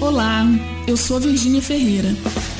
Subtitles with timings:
[0.00, 0.46] Olá,
[0.88, 2.08] eu sou a Virgínia Ferreira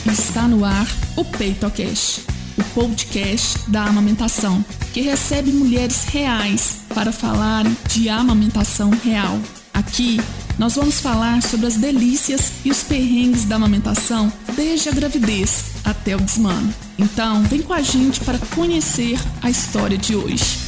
[0.06, 2.26] e está no ar o PeitoCast,
[2.58, 9.38] o podcast da amamentação, que recebe mulheres reais para falarem de amamentação real.
[9.72, 10.18] Aqui
[10.58, 16.14] nós vamos falar sobre as delícias e os perrengues da amamentação desde a gravidez até
[16.14, 16.74] o desmano.
[16.98, 20.58] Então, vem com a gente para conhecer a história de hoje.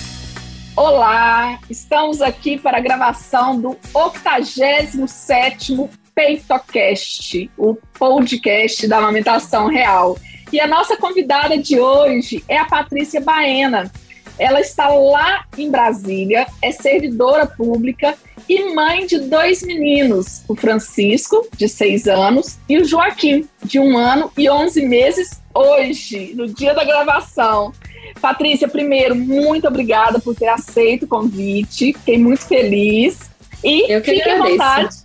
[0.74, 10.16] Olá, estamos aqui para a gravação do 87º PeitoCast, o podcast da amamentação real.
[10.52, 13.90] E a nossa convidada de hoje é a Patrícia Baena.
[14.38, 18.16] Ela está lá em Brasília, é servidora pública
[18.48, 23.96] e mãe de dois meninos, o Francisco, de seis anos, e o Joaquim, de um
[23.96, 27.72] ano e onze meses, hoje, no dia da gravação.
[28.20, 33.30] Patrícia, primeiro, muito obrigada por ter aceito o convite, fiquei muito feliz.
[33.64, 34.50] E Eu que fique à agradeço.
[34.58, 34.96] vontade.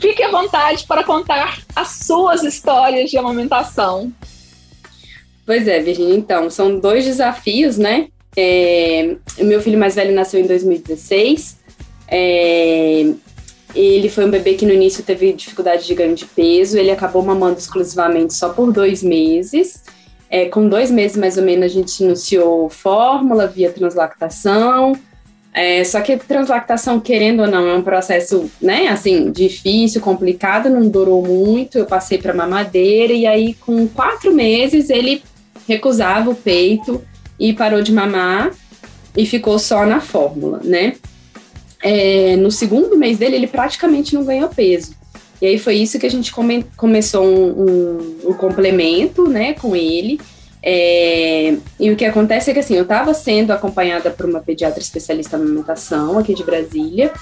[0.00, 4.12] Fique à vontade para contar as suas histórias de amamentação.
[5.44, 8.08] Pois é, Virginia, então, são dois desafios, né?
[8.36, 11.58] É, meu filho mais velho nasceu em 2016.
[12.06, 13.10] É,
[13.74, 16.78] ele foi um bebê que no início teve dificuldade de ganho de peso.
[16.78, 19.82] Ele acabou mamando exclusivamente só por dois meses.
[20.30, 24.92] É, com dois meses mais ou menos a gente iniciou fórmula via translactação.
[25.52, 30.88] É, só que translactação, querendo ou não, é um processo, né, assim, difícil, complicado, não
[30.88, 31.78] durou muito.
[31.78, 35.22] Eu passei para mamadeira e aí, com quatro meses, ele
[35.66, 37.02] recusava o peito
[37.40, 38.50] e parou de mamar
[39.16, 40.94] e ficou só na fórmula, né?
[41.82, 44.96] É, no segundo mês dele, ele praticamente não ganhou peso.
[45.40, 49.74] E aí foi isso que a gente come- começou um, um- um complemento, né, com
[49.74, 50.20] ele.
[50.62, 54.80] É, e o que acontece é que assim, eu estava sendo acompanhada por uma pediatra
[54.80, 57.12] especialista em amamentação aqui de Brasília,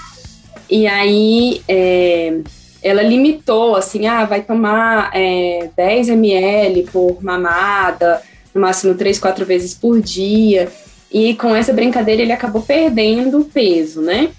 [0.70, 2.38] e aí é,
[2.82, 8.22] ela limitou assim, ah, vai tomar é, 10 ml por mamada,
[8.54, 10.68] no máximo três, quatro vezes por dia.
[11.12, 14.30] E com essa brincadeira ele acabou perdendo peso, né?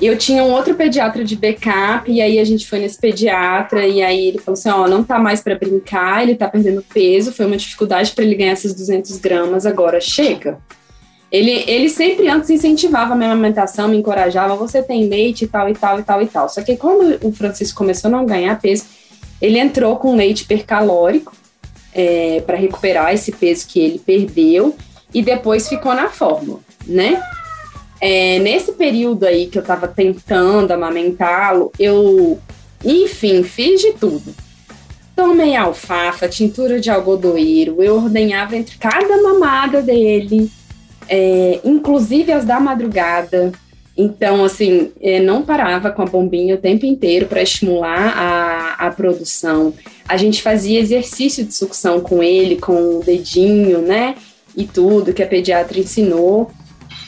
[0.00, 4.02] Eu tinha um outro pediatra de backup, e aí a gente foi nesse pediatra, e
[4.02, 7.46] aí ele falou assim: ó, não tá mais para brincar, ele tá perdendo peso, foi
[7.46, 10.58] uma dificuldade para ele ganhar esses 200 gramas, agora chega.
[11.32, 15.68] Ele, ele sempre antes incentivava a minha amamentação, me encorajava, você tem leite e tal,
[15.68, 16.48] e tal, e tal, e tal.
[16.48, 18.84] Só que quando o Francisco começou a não ganhar peso,
[19.40, 21.32] ele entrou com leite hipercalórico
[21.92, 24.76] é, para recuperar esse peso que ele perdeu,
[25.14, 27.20] e depois ficou na fórmula, né?
[28.00, 32.38] É, nesse período aí que eu tava tentando amamentá-lo, eu,
[32.84, 34.34] enfim, fiz de tudo.
[35.14, 40.50] Tomei alfafa, tintura de algodoeiro, eu ordenhava entre cada mamada dele,
[41.08, 43.52] é, inclusive as da madrugada.
[43.96, 48.90] Então, assim, é, não parava com a bombinha o tempo inteiro para estimular a, a
[48.90, 49.72] produção.
[50.06, 54.16] A gente fazia exercício de sucção com ele, com o dedinho, né?
[54.54, 56.50] E tudo que a pediatra ensinou.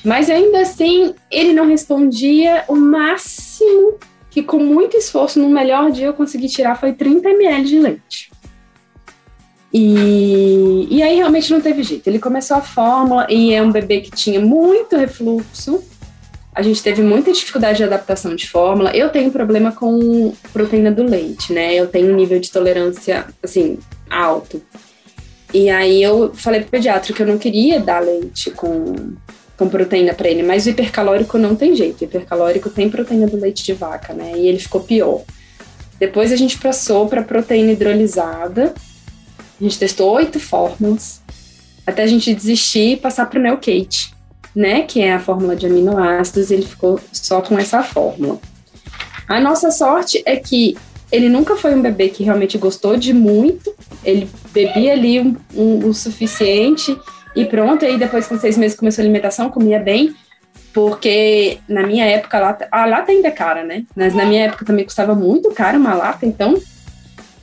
[0.05, 2.65] Mas ainda assim, ele não respondia.
[2.69, 3.99] O máximo
[4.31, 8.31] que, com muito esforço, no melhor dia eu consegui tirar foi 30 ml de leite.
[9.73, 12.07] E, e aí realmente não teve jeito.
[12.07, 15.83] Ele começou a fórmula e é um bebê que tinha muito refluxo.
[16.55, 18.91] A gente teve muita dificuldade de adaptação de fórmula.
[18.97, 21.75] Eu tenho problema com proteína do leite, né?
[21.75, 23.79] Eu tenho um nível de tolerância, assim,
[24.11, 24.61] alto.
[25.53, 29.15] E aí eu falei pro pediatra que eu não queria dar leite com
[29.59, 32.01] com proteína para ele, mas o hipercalórico não tem jeito.
[32.01, 34.33] O hipercalórico tem proteína do leite de vaca, né?
[34.37, 35.23] E ele ficou pior.
[35.99, 38.73] Depois a gente passou para proteína hidrolisada.
[39.61, 41.21] A gente testou oito fórmulas
[41.85, 44.15] até a gente desistir e passar para o Neocate,
[44.55, 44.83] né?
[44.83, 46.53] Que é a fórmula de aminoácidos.
[46.53, 48.39] Ele ficou só com essa fórmula.
[49.27, 50.77] A nossa sorte é que
[51.11, 53.75] ele nunca foi um bebê que realmente gostou de muito.
[54.05, 56.97] Ele bebia ali um, um, o suficiente
[57.41, 60.15] e pronto, aí depois com seis meses começou a alimentação, comia bem,
[60.73, 63.85] porque na minha época a lata, a lata ainda é cara, né?
[63.95, 66.61] Mas na minha época também custava muito caro uma lata, então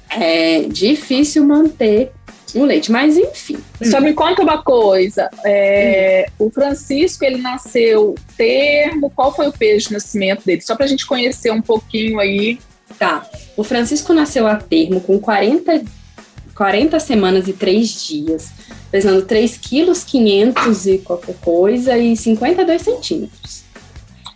[0.09, 2.11] é difícil manter
[2.53, 2.91] o leite.
[2.91, 3.57] Mas enfim.
[3.83, 5.29] Só me conta uma coisa.
[5.45, 9.09] é, O Francisco, ele nasceu termo.
[9.09, 10.61] Qual foi o peso de nascimento dele?
[10.61, 12.59] Só pra gente conhecer um pouquinho aí.
[12.97, 13.25] Tá.
[13.57, 15.83] O Francisco nasceu a termo com 40,
[16.55, 18.49] 40 semanas e 3 dias,
[18.89, 23.63] pesando 3 quilos 500 e qualquer coisa e 52 centímetros.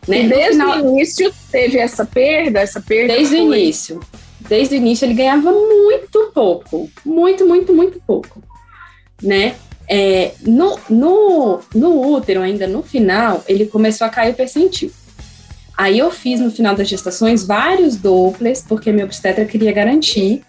[0.08, 0.24] Né?
[0.26, 3.14] E desde final- o início teve essa perda, essa perda.
[3.16, 4.00] Desde o foi- início.
[4.48, 6.90] Desde o início ele ganhava muito pouco.
[7.06, 8.42] Muito, muito, muito pouco.
[9.22, 9.56] Né?
[9.88, 14.92] É, no, no, no útero, ainda no final, ele começou a cair o percentil.
[15.78, 20.42] Aí eu fiz no final das gestações vários doples, porque meu obstetra queria garantir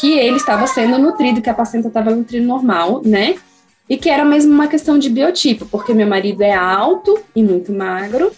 [0.00, 3.36] que ele estava sendo nutrido, que a placenta estava nutrindo normal, né?
[3.88, 7.72] E que era mesmo uma questão de biotipo, porque meu marido é alto e muito
[7.72, 8.32] magro.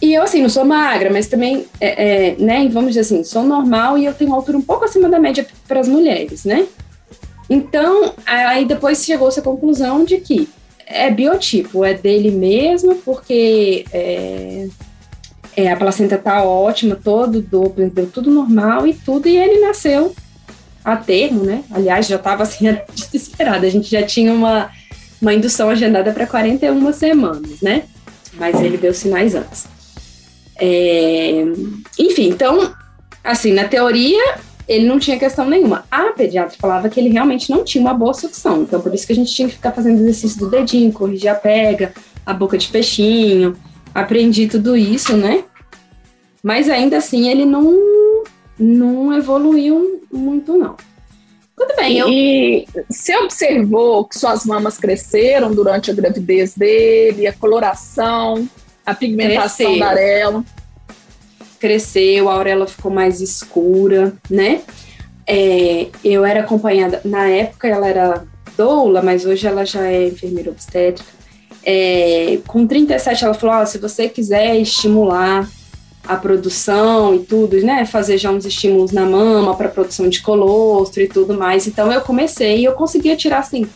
[0.00, 3.44] E eu, assim, não sou magra, mas também, é, é, né, vamos dizer assim, sou
[3.44, 6.66] normal e eu tenho altura um pouco acima da média para as mulheres, né?
[7.48, 10.48] Então, aí depois chegou-se à conclusão de que
[10.86, 14.68] é biotipo, é dele mesmo, porque é,
[15.56, 20.14] é, a placenta tá ótima, todo Doppler deu tudo normal e tudo, e ele nasceu
[20.84, 21.64] a termo, né?
[21.70, 24.70] Aliás, já estava assim desesperada, a gente já tinha uma,
[25.20, 27.84] uma indução agendada para 41 semanas, né?
[28.34, 29.66] Mas ele deu sinais antes.
[30.56, 31.44] É,
[31.98, 32.72] enfim, então,
[33.22, 34.36] assim, na teoria,
[34.68, 35.84] ele não tinha questão nenhuma.
[35.90, 39.12] A pediatra falava que ele realmente não tinha uma boa sucção, então por isso que
[39.12, 41.92] a gente tinha que ficar fazendo exercício do dedinho, corrigir a pega,
[42.24, 43.56] a boca de peixinho.
[43.94, 45.44] Aprendi tudo isso, né?
[46.42, 47.62] Mas ainda assim ele não,
[48.62, 50.76] não evoluiu muito, não.
[51.56, 51.98] Tudo bem.
[51.98, 52.08] Eu...
[52.08, 58.48] E você observou que suas mamas cresceram durante a gravidez dele, a coloração,
[58.84, 59.78] a pigmentação Cresceu.
[59.78, 60.44] da areola?
[61.62, 64.62] cresceu, a auréola ficou mais escura, né?
[65.24, 68.24] É, eu era acompanhada, na época ela era
[68.56, 71.08] doula, mas hoje ela já é enfermeira obstétrica.
[71.64, 75.48] É, com 37 ela falou, oh, se você quiser estimular
[76.06, 81.02] a produção e tudo, né, fazer já uns estímulos na mama para produção de colostro
[81.02, 81.66] e tudo mais.
[81.66, 83.66] Então eu comecei e eu conseguia tirar assim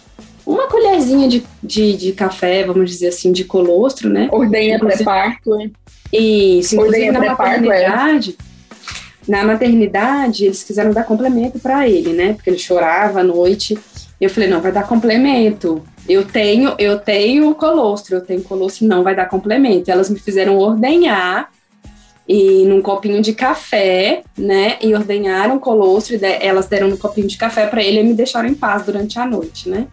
[0.44, 4.28] uma colherzinha de, de, de café, vamos dizer assim, de colostro, né?
[4.30, 5.70] Ordenha pré-parto, né?
[6.12, 9.30] Isso, inclusive na maternidade, é.
[9.30, 12.34] na maternidade, eles quiseram dar complemento para ele, né?
[12.34, 13.76] Porque ele chorava à noite.
[14.20, 15.82] Eu falei, não, vai dar complemento.
[16.08, 19.90] Eu tenho, eu tenho colostro, eu tenho colostro, não vai dar complemento.
[19.90, 21.50] Elas me fizeram ordenhar
[22.28, 24.78] e num copinho de café, né?
[24.80, 28.48] E ordenharam colostro, e elas deram um copinho de café para ele e me deixaram
[28.48, 29.86] em paz durante a noite, né?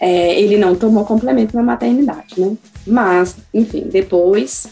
[0.00, 2.56] É, ele não tomou complemento na maternidade, né?
[2.86, 4.68] Mas, enfim, depois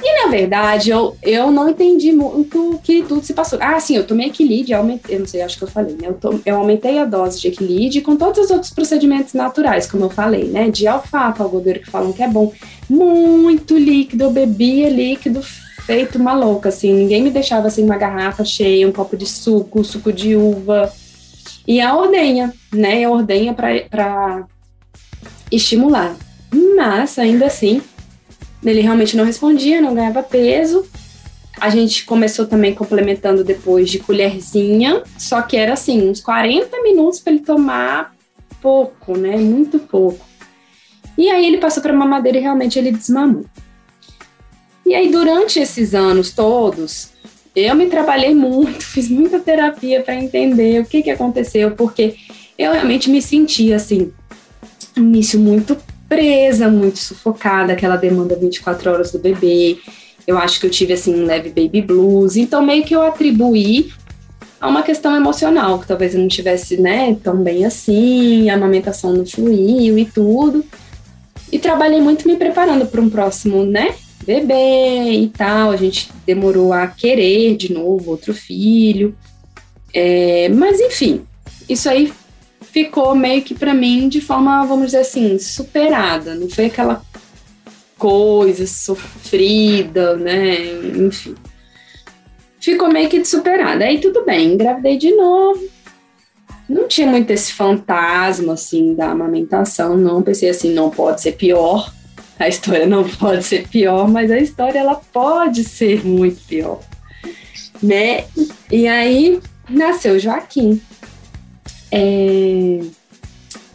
[0.00, 3.58] e na verdade, eu, eu não entendi muito o que tudo se passou.
[3.60, 6.06] Ah, sim, eu tomei equilíbrio, eu, aumentei, eu não sei, acho que eu falei, né?
[6.06, 10.04] Eu, to, eu aumentei a dose de equilíbrio com todos os outros procedimentos naturais, como
[10.04, 10.70] eu falei, né?
[10.70, 12.52] De alfafa, algodoeiro que falam que é bom.
[12.88, 15.40] Muito líquido, eu bebia líquido
[15.88, 16.92] feito uma louca, assim.
[16.92, 20.92] Ninguém me deixava assim uma garrafa cheia, um copo de suco, suco de uva.
[21.66, 23.04] E a ordenha, né?
[23.04, 24.46] A ordenha para
[25.50, 26.14] estimular.
[26.76, 27.80] Mas, ainda assim,
[28.62, 30.86] ele realmente não respondia, não ganhava peso.
[31.58, 37.18] A gente começou também complementando depois de colherzinha, só que era assim, uns 40 minutos
[37.18, 38.14] para ele tomar
[38.60, 39.38] pouco, né?
[39.38, 40.22] Muito pouco.
[41.16, 43.46] E aí ele passou para mamadeira e realmente ele desmamou.
[44.88, 47.10] E aí durante esses anos todos,
[47.54, 52.16] eu me trabalhei muito, fiz muita terapia para entender o que que aconteceu, porque
[52.58, 54.10] eu realmente me sentia assim,
[54.96, 55.76] início muito
[56.08, 59.76] presa, muito sufocada, aquela demanda 24 horas do bebê.
[60.26, 63.92] Eu acho que eu tive assim um leve baby blues, então meio que eu atribuí
[64.58, 69.12] a uma questão emocional, que talvez eu não tivesse, né, tão bem assim, a amamentação
[69.12, 70.64] não fluiu e tudo.
[71.52, 73.94] E trabalhei muito me preparando para um próximo, né,
[74.24, 75.70] bebê e tal.
[75.70, 79.16] A gente demorou a querer de novo outro filho.
[79.92, 81.26] É, mas enfim,
[81.68, 82.12] isso aí
[82.62, 86.34] ficou meio que para mim de forma, vamos dizer assim, superada.
[86.34, 87.02] Não foi aquela
[87.98, 90.56] coisa sofrida, né?
[90.96, 91.34] Enfim.
[92.60, 93.84] Ficou meio que superada.
[93.84, 95.68] Aí tudo bem, engravidei de novo.
[96.68, 100.22] Não tinha muito esse fantasma assim da amamentação, não.
[100.22, 101.90] Pensei assim, não pode ser pior.
[102.38, 106.80] A história não pode ser pior, mas a história ela pode ser muito pior,
[107.82, 108.24] né?
[108.70, 110.80] E aí nasceu Joaquim.
[111.90, 112.80] É...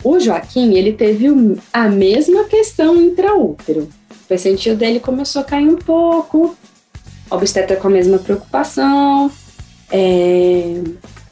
[0.04, 1.28] O Joaquim, ele teve
[1.72, 3.90] a mesma questão intraútero.
[4.12, 6.56] O percentil dele começou a cair um pouco,
[7.30, 9.32] obstetra com a mesma preocupação.
[9.92, 10.82] É...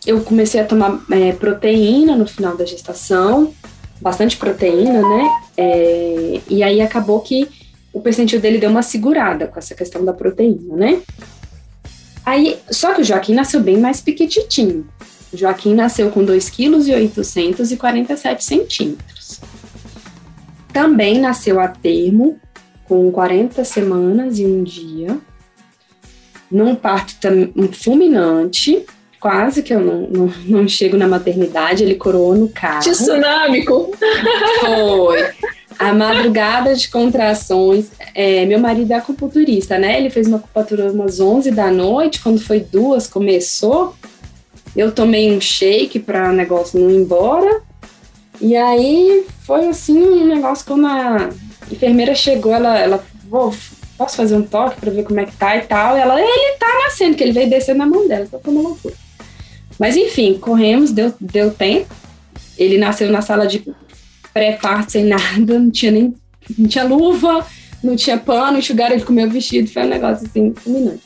[0.05, 3.53] Eu comecei a tomar é, proteína no final da gestação,
[4.01, 5.29] bastante proteína, né?
[5.55, 6.41] É...
[6.49, 7.47] E aí acabou que
[7.93, 11.01] o percentil dele deu uma segurada com essa questão da proteína, né?
[12.25, 14.87] Aí, só que o Joaquim nasceu bem mais pequititinho.
[15.33, 18.97] Joaquim nasceu com 2,847 kg.
[20.71, 22.39] Também nasceu a termo,
[22.85, 25.17] com 40 semanas e um dia,
[26.49, 27.15] num parto
[27.73, 28.85] fulminante,
[29.21, 32.81] quase que eu não, não, não, chego na maternidade, ele coroou no carro.
[32.81, 33.91] Tsunâmico!
[34.59, 35.29] Foi.
[35.77, 37.91] A madrugada de contrações.
[38.15, 39.99] É, meu marido é acupunturista, né?
[39.99, 43.95] Ele fez uma acupuntura umas 11 da noite, quando foi duas, começou.
[44.75, 47.61] Eu tomei um shake para o negócio não ir embora.
[48.39, 51.29] E aí foi assim um negócio quando a
[51.71, 55.61] enfermeira chegou, ela, ela posso fazer um toque para ver como é que tá e
[55.61, 55.95] tal.
[55.95, 58.63] E ela, ele tá nascendo, que ele veio descendo na mão dela, então foi uma
[58.63, 58.95] loucura.
[59.81, 61.91] Mas enfim, corremos, deu, deu tempo.
[62.55, 63.65] Ele nasceu na sala de
[64.31, 66.13] pré-parto sem nada, não tinha nem
[66.55, 67.43] não tinha luva,
[67.83, 71.01] não tinha pano, enxugaram ele com meu vestido, foi um negócio assim, fulminante.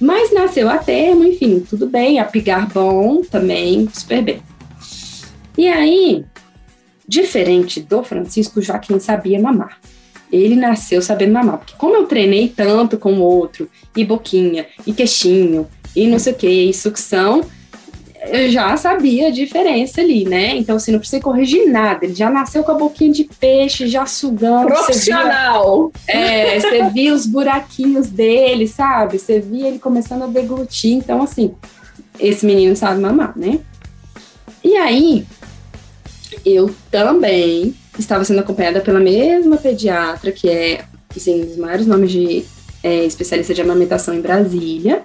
[0.00, 4.40] Mas nasceu a termo, enfim, tudo bem, apigar bom também, super bem.
[5.58, 6.24] E aí,
[7.06, 9.78] diferente do Francisco, Joaquim sabia mamar.
[10.32, 14.94] Ele nasceu sabendo mamar, porque como eu treinei tanto com o outro, e boquinha, e
[14.94, 17.42] queixinho, e não sei o que, e sucção,
[18.30, 20.56] eu já sabia a diferença ali, né?
[20.56, 22.04] Então, assim, não precisa corrigir nada.
[22.04, 24.68] Ele já nasceu com a boquinha de peixe, já sugando.
[24.68, 25.92] Profissional!
[25.94, 29.18] Você via, é, você via os buraquinhos dele, sabe?
[29.18, 30.92] Você via ele começando a deglutir.
[30.92, 31.54] Então, assim,
[32.18, 33.60] esse menino sabe mamar, né?
[34.62, 35.26] E aí,
[36.44, 42.10] eu também estava sendo acompanhada pela mesma pediatra, que é, assim, um dos maiores nomes
[42.10, 42.44] de
[42.82, 45.02] é, especialista de amamentação em Brasília.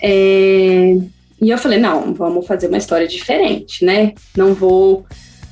[0.00, 0.96] É,
[1.40, 4.14] e eu falei, não, vamos fazer uma história diferente, né?
[4.36, 5.04] Não vou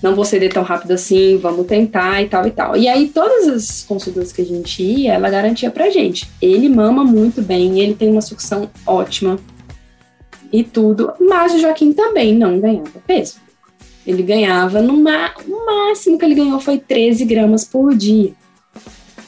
[0.03, 2.76] não vou ceder tão rápido assim, vamos tentar e tal e tal.
[2.76, 6.29] E aí, todas as consultas que a gente ia, ela garantia pra gente.
[6.43, 9.38] Ele mama muito bem, ele tem uma sucção ótima
[10.53, 13.37] e tudo, mas o Joaquim também não ganhava peso.
[14.07, 18.33] Ele ganhava, no máximo que ele ganhou foi 13 gramas por dia,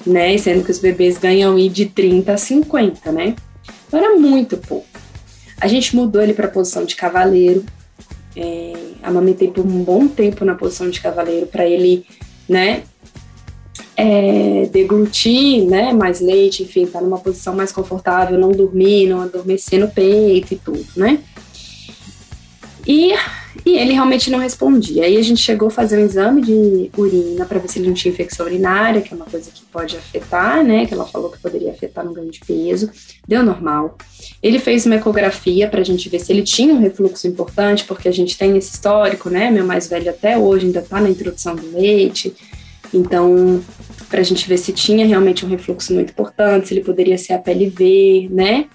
[0.06, 0.36] né?
[0.36, 3.34] Sendo que os bebês ganham de 30 a 50, né?
[3.88, 4.95] Então era muito pouco.
[5.60, 7.64] A gente mudou ele para a posição de cavaleiro.
[8.36, 8.72] É,
[9.02, 12.04] amamentei por um bom tempo na posição de cavaleiro para ele,
[12.46, 12.82] né,
[13.96, 19.22] é, deglutir, né, mais leite, enfim, estar tá numa posição mais confortável, não dormir, não
[19.22, 21.20] adormecer no peito e tudo, né.
[22.86, 23.12] E
[23.64, 25.04] e ele realmente não respondia.
[25.04, 27.94] Aí a gente chegou a fazer um exame de urina para ver se ele não
[27.94, 30.84] tinha infecção urinária, que é uma coisa que pode afetar, né?
[30.86, 32.90] Que ela falou que poderia afetar no ganho de peso.
[33.26, 33.96] Deu normal.
[34.42, 38.08] Ele fez uma ecografia para a gente ver se ele tinha um refluxo importante, porque
[38.08, 39.50] a gente tem esse histórico, né?
[39.50, 42.34] Meu mais velho até hoje ainda está na introdução do leite.
[42.92, 43.62] Então,
[44.08, 47.32] para a gente ver se tinha realmente um refluxo muito importante, se ele poderia ser
[47.32, 48.66] a PLV, né?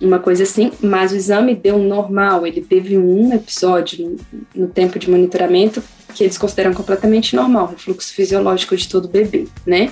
[0.00, 2.46] Uma coisa assim, mas o exame deu normal.
[2.46, 4.16] Ele teve um episódio
[4.54, 5.82] no, tempo de monitoramento
[6.14, 9.90] que eles consideram completamente normal, refluxo fisiológico de todo bebê, né?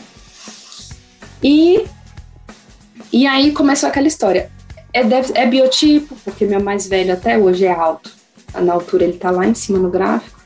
[1.42, 1.84] E,
[3.12, 4.50] e aí começou aquela história.
[4.92, 8.10] É, deve, é biotipo, porque meu mais velho até hoje é alto.
[8.54, 10.40] Na altura ele tá lá em cima no gráfico,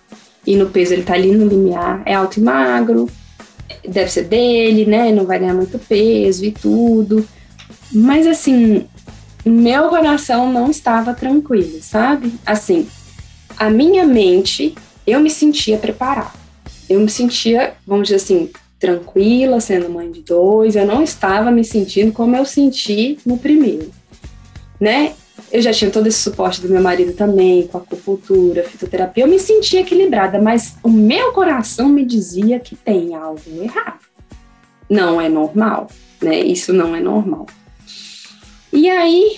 [0.46, 2.02] e no peso ele tá ali no limiar.
[2.04, 3.08] É alto e magro,
[3.88, 5.12] deve ser dele, né?
[5.12, 7.26] Não vai ganhar muito peso e tudo.
[7.92, 8.86] Mas assim,
[9.50, 12.32] meu coração não estava tranquilo, sabe?
[12.46, 12.86] Assim,
[13.56, 14.74] a minha mente,
[15.06, 16.30] eu me sentia preparada.
[16.88, 20.76] Eu me sentia, vamos dizer assim, tranquila, sendo mãe de dois.
[20.76, 23.90] Eu não estava me sentindo como eu senti no primeiro,
[24.80, 25.14] né?
[25.50, 29.24] Eu já tinha todo esse suporte do meu marido também, com acupuntura, fitoterapia.
[29.24, 34.00] Eu me sentia equilibrada, mas o meu coração me dizia que tem algo errado.
[34.88, 35.88] Não é normal,
[36.20, 36.40] né?
[36.40, 37.46] Isso não é normal.
[38.72, 39.36] E aí,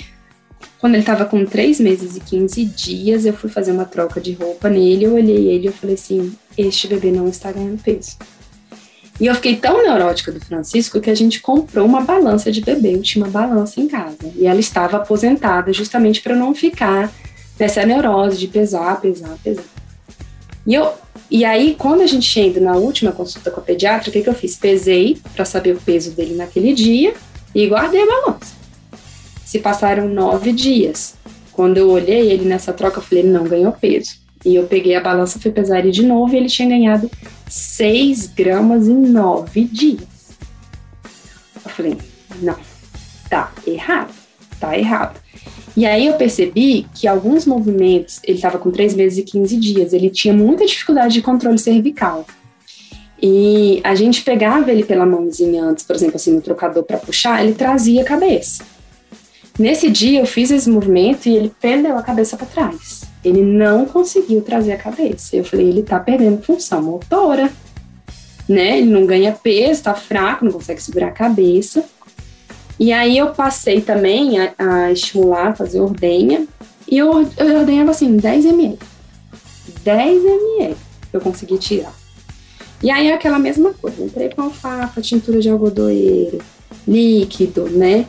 [0.78, 4.32] quando ele estava com 3 meses e 15 dias, eu fui fazer uma troca de
[4.32, 8.16] roupa nele, eu olhei ele e falei assim, este bebê não está ganhando peso.
[9.20, 12.94] E eu fiquei tão neurótica do Francisco que a gente comprou uma balança de bebê.
[12.94, 14.32] Eu tinha uma balança em casa.
[14.34, 17.12] E ela estava aposentada justamente para não ficar
[17.58, 19.64] nessa neurose de pesar, pesar, pesar.
[20.66, 20.92] E, eu,
[21.30, 24.28] e aí, quando a gente ido na última consulta com a pediatra, o que, que
[24.28, 24.56] eu fiz?
[24.56, 27.14] Pesei para saber o peso dele naquele dia
[27.54, 28.63] e guardei a balança
[29.54, 31.14] se passaram nove dias.
[31.52, 34.16] Quando eu olhei ele nessa troca, eu falei, ele não ganhou peso.
[34.44, 37.08] E eu peguei a balança, fui pesar ele de novo e ele tinha ganhado
[37.48, 40.08] 6 gramas em nove dias.
[41.64, 41.96] Eu falei,
[42.42, 42.56] não,
[43.30, 44.12] tá errado,
[44.58, 45.20] tá errado.
[45.76, 49.92] E aí eu percebi que alguns movimentos, ele estava com 3 meses e 15 dias,
[49.92, 52.26] ele tinha muita dificuldade de controle cervical.
[53.22, 57.40] E a gente pegava ele pela mãozinha antes, por exemplo, assim, no trocador para puxar,
[57.40, 58.73] ele trazia a cabeça.
[59.58, 63.02] Nesse dia eu fiz esse movimento e ele pendeu a cabeça para trás.
[63.24, 65.36] Ele não conseguiu trazer a cabeça.
[65.36, 67.50] Eu falei, ele tá perdendo função motora,
[68.48, 68.78] né?
[68.78, 71.84] Ele não ganha peso, tá fraco, não consegue segurar a cabeça.
[72.78, 76.46] E aí eu passei também a, a estimular, fazer ordenha.
[76.90, 78.78] E eu, eu ordenhava assim, 10 ml.
[79.84, 80.76] 10 ml
[81.12, 81.94] eu consegui tirar.
[82.82, 86.38] E aí é aquela mesma coisa, entrei com alfafa, tintura de algodoeiro,
[86.86, 88.06] líquido, né?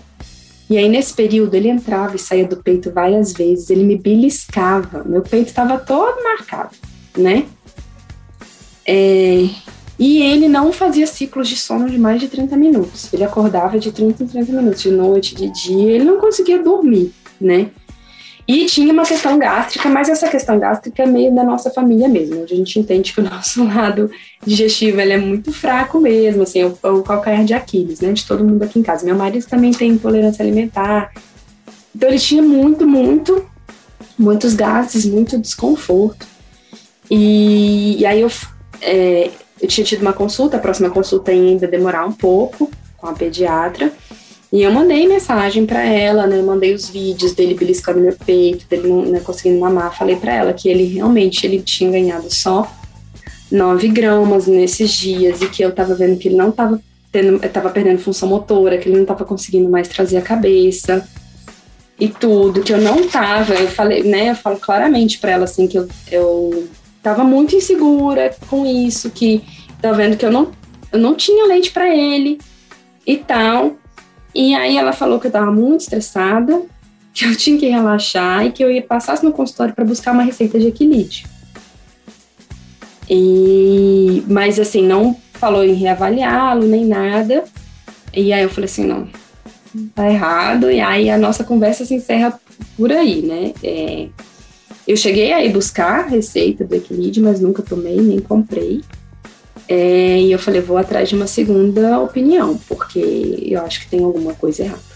[0.69, 5.03] E aí nesse período ele entrava e saía do peito várias vezes, ele me beliscava,
[5.03, 6.75] meu peito estava todo marcado,
[7.15, 7.45] né?
[8.85, 9.47] É,
[9.97, 13.11] e ele não fazia ciclos de sono de mais de 30 minutos.
[13.13, 17.13] Ele acordava de 30 em 30 minutos, de noite, de dia, ele não conseguia dormir,
[17.39, 17.69] né?
[18.47, 22.43] E tinha uma questão gástrica, mas essa questão gástrica é meio da nossa família mesmo,
[22.43, 24.11] onde a gente entende que o nosso lado
[24.45, 28.13] digestivo ele é muito fraco mesmo, assim, é o, é o calcanhar de Aquiles, né,
[28.13, 29.05] de todo mundo aqui em casa.
[29.05, 31.11] Meu marido também tem intolerância alimentar,
[31.95, 33.45] então ele tinha muito, muito,
[34.17, 36.27] muitos gases, muito desconforto.
[37.09, 38.31] E, e aí eu,
[38.81, 43.13] é, eu tinha tido uma consulta, a próxima consulta ainda demorar um pouco com a
[43.13, 43.91] pediatra,
[44.55, 46.39] e eu mandei mensagem para ela, né?
[46.39, 49.93] Eu mandei os vídeos dele beliscando meu peito, dele não né, conseguindo mamar.
[49.97, 52.65] Falei para ela que ele realmente ele tinha ganhado só
[53.51, 56.79] 9 gramas nesses dias e que eu tava vendo que ele não tava
[57.11, 61.05] tendo, tava perdendo função motora, que ele não tava conseguindo mais trazer a cabeça
[61.99, 63.55] e tudo, que eu não tava.
[63.55, 64.29] Eu falei, né?
[64.29, 66.65] Eu falo claramente para ela assim que eu, eu
[67.03, 69.43] tava muito insegura com isso, que
[69.81, 70.49] tava vendo que eu não,
[70.93, 72.39] eu não tinha leite para ele
[73.05, 73.75] e tal.
[74.35, 76.61] E aí ela falou que eu estava muito estressada,
[77.13, 80.23] que eu tinha que relaxar e que eu ia passar no consultório para buscar uma
[80.23, 81.25] receita de equilíbrio.
[83.09, 87.45] E, mas assim, não falou em reavaliá-lo nem nada.
[88.13, 89.07] E aí eu falei assim, não,
[89.93, 90.69] tá errado.
[90.69, 92.37] E aí a nossa conversa se encerra
[92.75, 93.53] por aí, né?
[93.63, 94.07] É,
[94.87, 98.81] eu cheguei aí buscar a receita do equilíbrio, mas nunca tomei, nem comprei.
[99.67, 102.99] É, e eu falei, vou atrás de uma segunda opinião, porque
[103.47, 104.95] eu acho que tem alguma coisa errada.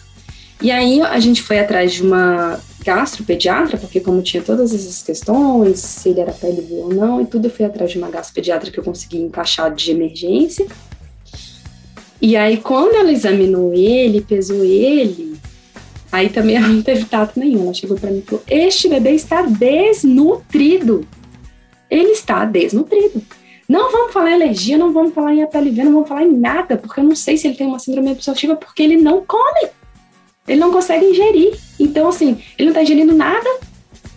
[0.62, 5.80] E aí a gente foi atrás de uma gastropediatra, porque como tinha todas essas questões,
[5.80, 8.80] se ele era PLV ou não, e tudo, eu fui atrás de uma gastropediatra que
[8.80, 10.68] eu consegui encaixar de emergência.
[12.22, 15.38] E aí, quando ela examinou ele, pesou ele,
[16.12, 17.64] aí também ela não teve tato nenhum.
[17.64, 21.08] Ela chegou para mim e falou: Este bebê está desnutrido.
[21.90, 23.22] Ele está desnutrido.
[23.70, 26.75] Não vamos falar em alergia, não vamos falar em HPLV, não vamos falar em nada,
[26.75, 29.70] porque eu não sei se ele tem uma síndrome absortiva, porque ele não come.
[30.48, 31.55] Ele não consegue ingerir.
[31.79, 33.48] Então, assim, ele não está ingerindo nada.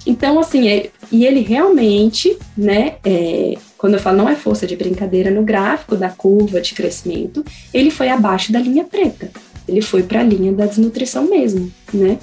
[0.06, 4.74] Então, assim, é, e ele realmente, né, é, quando eu falo não é força de
[4.74, 9.30] brincadeira, no gráfico da curva de crescimento, ele foi abaixo da linha preta.
[9.68, 12.18] Ele foi para a linha da desnutrição mesmo, né?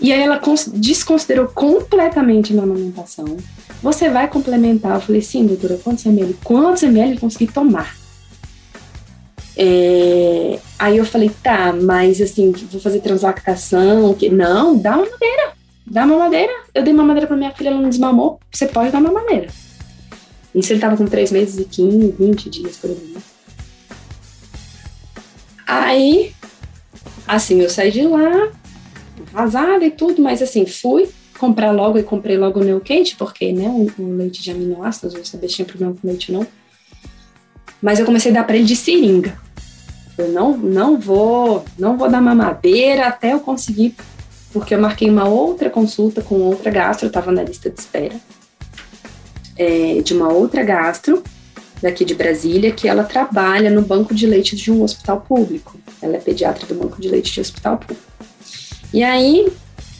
[0.00, 0.40] E aí ela
[0.74, 3.36] desconsiderou completamente a amamentação.
[3.82, 4.94] Você vai complementar?
[4.94, 6.34] Eu falei, sim, doutora, quantos ml?
[6.44, 7.96] Quantos ml eu consegui tomar?
[9.56, 15.52] É, aí eu falei, tá, mas assim, vou fazer translactação, que não, dá uma madeira,
[15.84, 16.52] dá uma madeira.
[16.72, 19.48] Eu dei uma madeira para minha filha, ela não desmamou, você pode dar uma madeira.
[20.54, 23.16] Isso ele tava com 3 meses e 15, 20 dias por aí.
[25.66, 26.32] Aí,
[27.26, 28.48] assim, eu saí de lá,
[29.32, 33.68] arrasada e tudo, mas assim, fui comprar logo e comprei logo o Neocate, porque, né,
[33.68, 36.46] o, o, leite de aminoácidos, eu sabia se tinha problema com leite ou não.
[37.80, 39.38] Mas eu comecei a dar para ele de seringa.
[40.18, 43.94] Eu não, não vou, não vou dar mamadeira até eu conseguir,
[44.52, 48.16] porque eu marquei uma outra consulta com outra gastro, eu estava na lista de espera,
[49.56, 51.22] é, de uma outra gastro,
[51.80, 55.78] daqui de Brasília, que ela trabalha no banco de leite de um hospital público.
[56.02, 58.02] Ela é pediatra do banco de leite de hospital público.
[58.92, 59.46] E aí,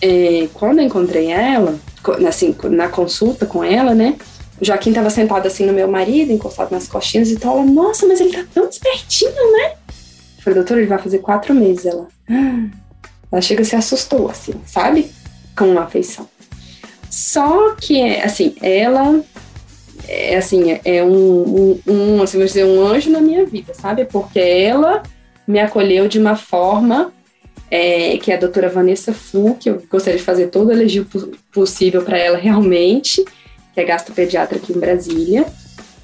[0.00, 1.78] é, quando eu encontrei ela,
[2.26, 4.16] assim, na consulta com ela, né?
[4.60, 7.58] O Joaquim estava sentado assim no meu marido, encostado nas costinhas e tal.
[7.58, 9.72] Ela, nossa, mas ele tá tão espertinho, né?
[10.38, 11.86] Eu falei, doutor, ele vai fazer quatro meses.
[11.86, 12.68] Ela, ah.
[13.30, 15.10] ela chega se assustou, assim, sabe?
[15.56, 16.28] Com uma afeição.
[17.08, 19.22] Só que, assim, ela
[20.08, 24.06] é assim, é um, um, um assim, dizer, um anjo na minha vida, sabe?
[24.06, 25.02] Porque ela
[25.46, 27.12] me acolheu de uma forma
[27.70, 31.06] é, que é a doutora Vanessa Fu, que eu gostaria de fazer todo o elogio
[31.52, 33.24] possível para ela realmente,
[33.74, 35.46] que é gastropediatra aqui em Brasília.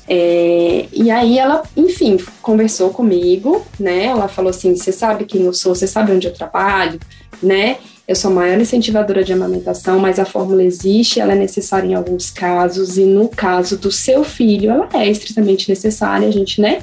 [0.06, 4.06] É, e aí ela, enfim, conversou comigo, né?
[4.06, 7.00] Ela falou assim: você sabe quem eu sou, você sabe onde eu trabalho,
[7.42, 7.78] né?
[8.06, 11.94] Eu sou a maior incentivadora de amamentação, mas a fórmula existe, ela é necessária em
[11.94, 16.82] alguns casos, e no caso do seu filho, ela é estritamente necessária, a gente, né?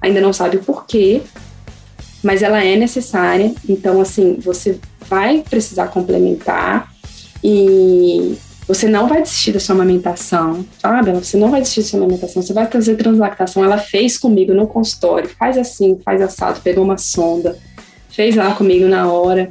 [0.00, 1.22] Ainda não sabe o porquê,
[2.22, 3.52] mas ela é necessária.
[3.68, 4.78] Então, assim, você
[5.08, 6.92] vai precisar complementar
[7.42, 11.10] e você não vai desistir da sua amamentação, sabe?
[11.12, 13.64] Você não vai desistir da sua amamentação, você vai fazer translactação.
[13.64, 17.58] Ela fez comigo no consultório, faz assim, faz assado, pegou uma sonda,
[18.10, 19.50] fez lá comigo na hora.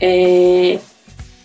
[0.00, 0.78] É,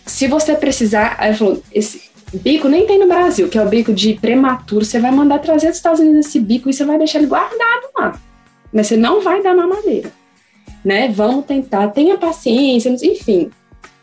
[0.06, 3.92] se você precisar, ela falou, esse, bico nem tem no Brasil, que é o bico
[3.92, 4.84] de prematuro.
[4.84, 7.88] Você vai mandar trazer dos Estados Unidos esse bico e você vai deixar ele guardado
[7.96, 8.20] lá.
[8.72, 10.12] Mas você não vai dar mamadeira.
[10.84, 11.08] Né?
[11.08, 13.50] Vamos tentar, tenha paciência, enfim.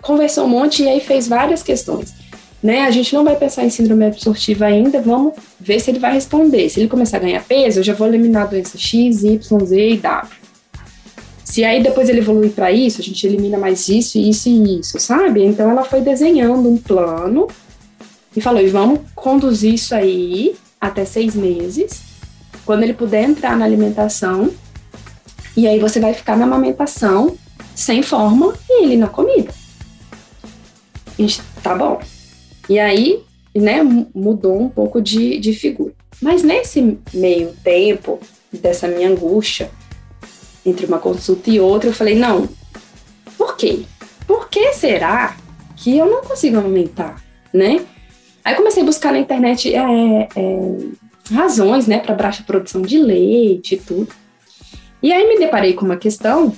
[0.01, 2.13] Conversou um monte e aí fez várias questões.
[2.61, 2.81] Né?
[2.81, 6.69] A gente não vai pensar em síndrome absortiva ainda, vamos ver se ele vai responder.
[6.69, 9.89] Se ele começar a ganhar peso, eu já vou eliminar a doença X, Y, Z
[9.89, 10.47] e W.
[11.43, 14.99] Se aí depois ele evoluir para isso, a gente elimina mais isso, isso e isso,
[14.99, 15.45] sabe?
[15.45, 17.47] Então ela foi desenhando um plano
[18.35, 22.01] e falou: vamos conduzir isso aí até seis meses.
[22.65, 24.51] Quando ele puder entrar na alimentação,
[25.57, 27.35] e aí você vai ficar na amamentação
[27.75, 29.51] sem forma e ele na comida.
[31.17, 31.99] Gente, tá bom.
[32.69, 33.23] E aí,
[33.55, 33.81] né,
[34.13, 35.93] mudou um pouco de, de figura.
[36.21, 38.19] Mas nesse meio tempo
[38.53, 39.71] dessa minha angústia,
[40.63, 42.47] entre uma consulta e outra, eu falei, não,
[43.35, 43.81] por quê?
[44.27, 45.35] Por que será
[45.75, 47.83] que eu não consigo aumentar, né?
[48.43, 53.73] Aí comecei a buscar na internet é, é, razões, né, para baixa produção de leite
[53.73, 54.26] e tudo.
[55.01, 56.53] E aí me deparei com uma questão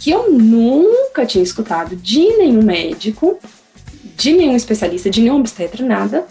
[0.00, 3.38] que eu nunca tinha escutado de nenhum médico,
[4.16, 6.26] de nenhum especialista, de nenhum obstetra, nada,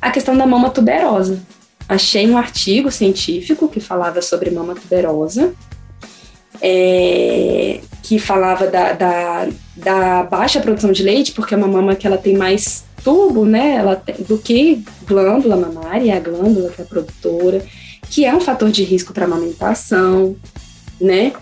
[0.00, 1.40] a questão da mama tuberosa.
[1.88, 5.54] Achei um artigo científico que falava sobre mama tuberosa
[6.60, 12.06] é, que falava da, da, da, baixa produção de leite, porque é uma mama que
[12.06, 16.84] ela tem mais tubo, né, ela tem, do que glândula mamária, a glândula que é
[16.84, 17.64] a produtora,
[18.10, 20.36] que é um fator de risco para amamentação,
[21.00, 21.32] né?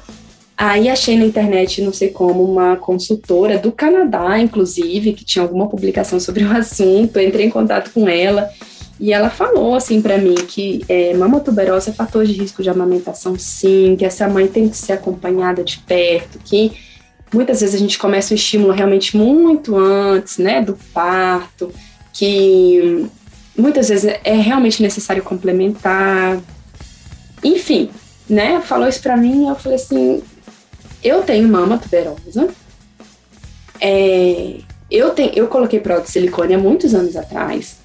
[0.57, 5.69] Aí achei na internet, não sei como, uma consultora do Canadá, inclusive, que tinha alguma
[5.69, 8.51] publicação sobre o assunto, entrei em contato com ela
[8.99, 12.71] e ela falou assim para mim que é, mama tuberosa é fator de risco de
[12.71, 16.73] amamentação, sim, que essa mãe tem que ser acompanhada de perto, que
[17.33, 21.71] muitas vezes a gente começa o estímulo realmente muito antes, né, do parto,
[22.13, 23.07] que
[23.57, 26.41] muitas vezes é realmente necessário complementar,
[27.42, 27.90] enfim,
[28.29, 30.22] né, falou isso para mim, eu falei assim,
[31.03, 32.49] eu tenho mama tuberosa,
[33.81, 34.59] é,
[34.90, 37.79] eu, tenho, eu coloquei prótese de silicone há muitos anos atrás,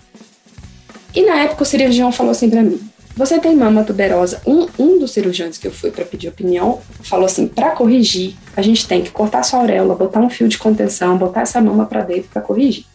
[1.13, 2.79] e na época o cirurgião falou assim para mim:
[3.15, 4.41] você tem mama tuberosa.
[4.45, 8.61] Um, um dos cirurgiões que eu fui para pedir opinião falou assim: para corrigir, a
[8.61, 12.01] gente tem que cortar sua auréola, botar um fio de contenção, botar essa mama para
[12.01, 12.85] dentro para corrigir.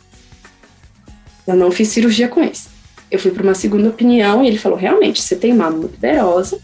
[1.46, 2.68] Eu não fiz cirurgia com esse.
[3.10, 6.58] Eu fui para uma segunda opinião e ele falou: realmente, você tem mama tuberosa.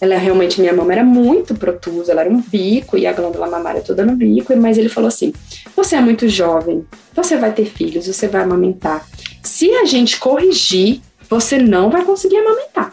[0.00, 3.80] Ela realmente, minha mama era muito protusa, ela era um bico e a glândula mamária
[3.80, 5.32] toda no bico, mas ele falou assim:
[5.74, 9.06] você é muito jovem, você vai ter filhos, você vai amamentar.
[9.42, 12.90] Se a gente corrigir, você não vai conseguir amamentar.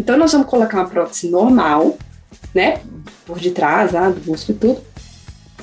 [0.00, 1.98] Então, nós vamos colocar uma prótese normal,
[2.54, 2.80] né?
[3.26, 4.80] Por detrás, lá, do músculo e tudo,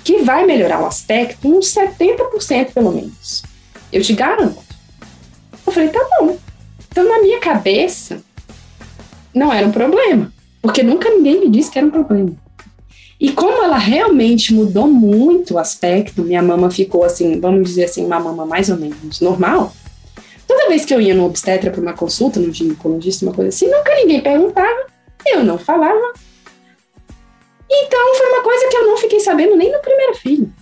[0.03, 3.43] que vai melhorar o aspecto uns 70% pelo menos.
[3.91, 4.64] Eu te garanto.
[5.65, 6.37] Eu falei, tá bom.
[6.89, 8.23] Então, na minha cabeça,
[9.33, 12.33] não era um problema, porque nunca ninguém me disse que era um problema.
[13.19, 18.05] E como ela realmente mudou muito o aspecto, minha mama ficou assim, vamos dizer assim,
[18.05, 19.73] uma mama mais ou menos normal.
[20.47, 23.67] Toda vez que eu ia no obstetra para uma consulta, no ginecologista, uma coisa assim,
[23.67, 24.87] nunca ninguém perguntava,
[25.25, 26.13] eu não falava.
[27.69, 30.53] Então foi uma coisa que eu não fiquei sabendo nem no primeiro filho,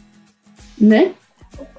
[0.80, 1.12] né?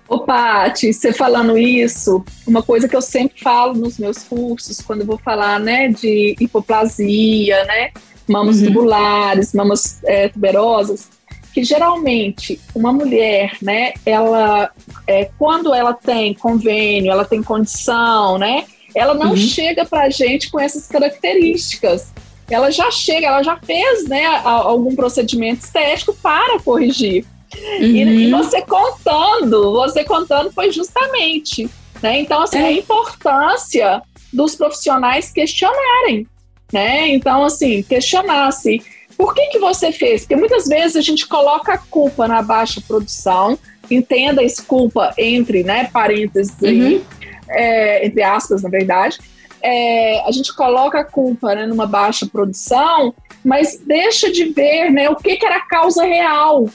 [0.08, 5.00] Ô, Paty, você falando isso, uma coisa que eu sempre falo nos meus cursos, quando
[5.00, 7.90] eu vou falar, né, de hipoplasia, né,
[8.28, 8.66] mamas uhum.
[8.66, 11.08] tubulares, mamas é, tuberosas,
[11.54, 14.70] que geralmente uma mulher, né, ela,
[15.06, 19.36] é, quando ela tem convênio, ela tem condição, né, ela não uhum.
[19.36, 22.12] chega para a gente com essas características.
[22.48, 27.24] Ela já chega, ela já fez, né, algum procedimento estético para corrigir.
[27.54, 27.82] Uhum.
[27.82, 31.68] E, e, você contando, você contando foi justamente,
[32.02, 32.20] né?
[32.20, 32.66] Então, assim, é.
[32.66, 36.26] a importância dos profissionais questionarem,
[36.72, 37.08] né?
[37.08, 38.82] Então, assim, questionar-se.
[39.16, 40.22] Por que, que você fez?
[40.22, 43.56] Porque muitas vezes a gente coloca a culpa na baixa produção,
[43.90, 46.68] entenda esse culpa entre né, parênteses, uhum.
[46.68, 47.04] aí,
[47.48, 49.18] é, entre aspas, na verdade.
[49.62, 55.08] É, a gente coloca a culpa né, numa baixa produção, mas deixa de ver né,
[55.08, 56.68] o que, que era a causa real.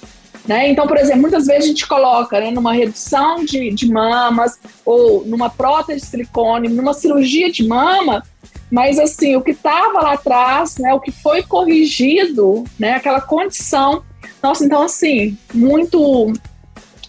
[0.50, 0.68] Né?
[0.72, 5.24] Então, por exemplo, muitas vezes a gente coloca né, numa redução de, de mamas ou
[5.24, 8.24] numa prótese de silicone, numa cirurgia de mama,
[8.72, 14.02] mas assim, o que estava lá atrás, né, o que foi corrigido, né, aquela condição.
[14.42, 16.34] Nossa, então assim, muito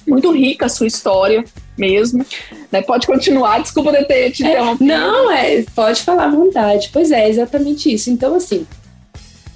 [0.06, 1.42] muito rica a sua história
[1.78, 2.26] mesmo.
[2.70, 2.82] Né?
[2.82, 4.92] Pode continuar, desculpa de ter te interrompido.
[4.92, 6.90] É, não, é, pode falar à vontade.
[6.92, 8.10] Pois é, exatamente isso.
[8.10, 8.66] Então, assim,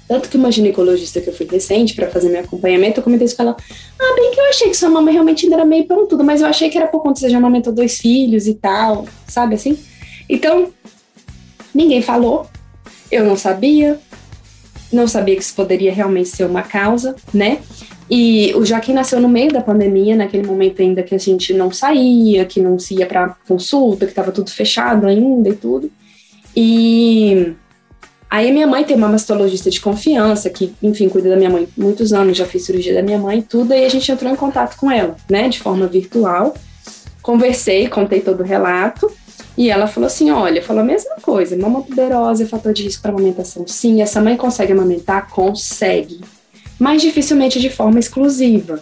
[0.07, 3.35] Tanto que uma ginecologista que eu fui recente para fazer meu acompanhamento, eu comentei isso
[3.35, 3.57] com ela.
[3.99, 6.47] Ah, bem que eu achei que sua mama realmente ainda era meio tudo, mas eu
[6.47, 9.77] achei que era por conta que você já amamentou dois filhos e tal, sabe assim?
[10.29, 10.71] Então,
[11.73, 12.47] ninguém falou,
[13.11, 13.99] eu não sabia,
[14.91, 17.59] não sabia que isso poderia realmente ser uma causa, né?
[18.09, 21.71] E o Joaquim nasceu no meio da pandemia, naquele momento ainda que a gente não
[21.71, 25.91] saía, que não se ia para consulta, que estava tudo fechado ainda e tudo.
[26.55, 27.53] E
[28.29, 32.13] aí minha mãe tem uma mastologista de confiança, que, enfim, cuida da minha mãe muitos
[32.13, 34.91] anos, já fiz cirurgia da minha mãe tudo, e a gente entrou em contato com
[34.91, 36.53] ela, né, de forma virtual.
[37.21, 39.11] Conversei, contei todo o relato,
[39.57, 43.01] e ela falou assim: olha, falou a mesma coisa, mama tuberosa é fator de risco
[43.01, 43.65] para amamentação.
[43.67, 45.29] Sim, essa mãe consegue amamentar?
[45.29, 46.19] Consegue
[46.79, 48.81] mas dificilmente de forma exclusiva.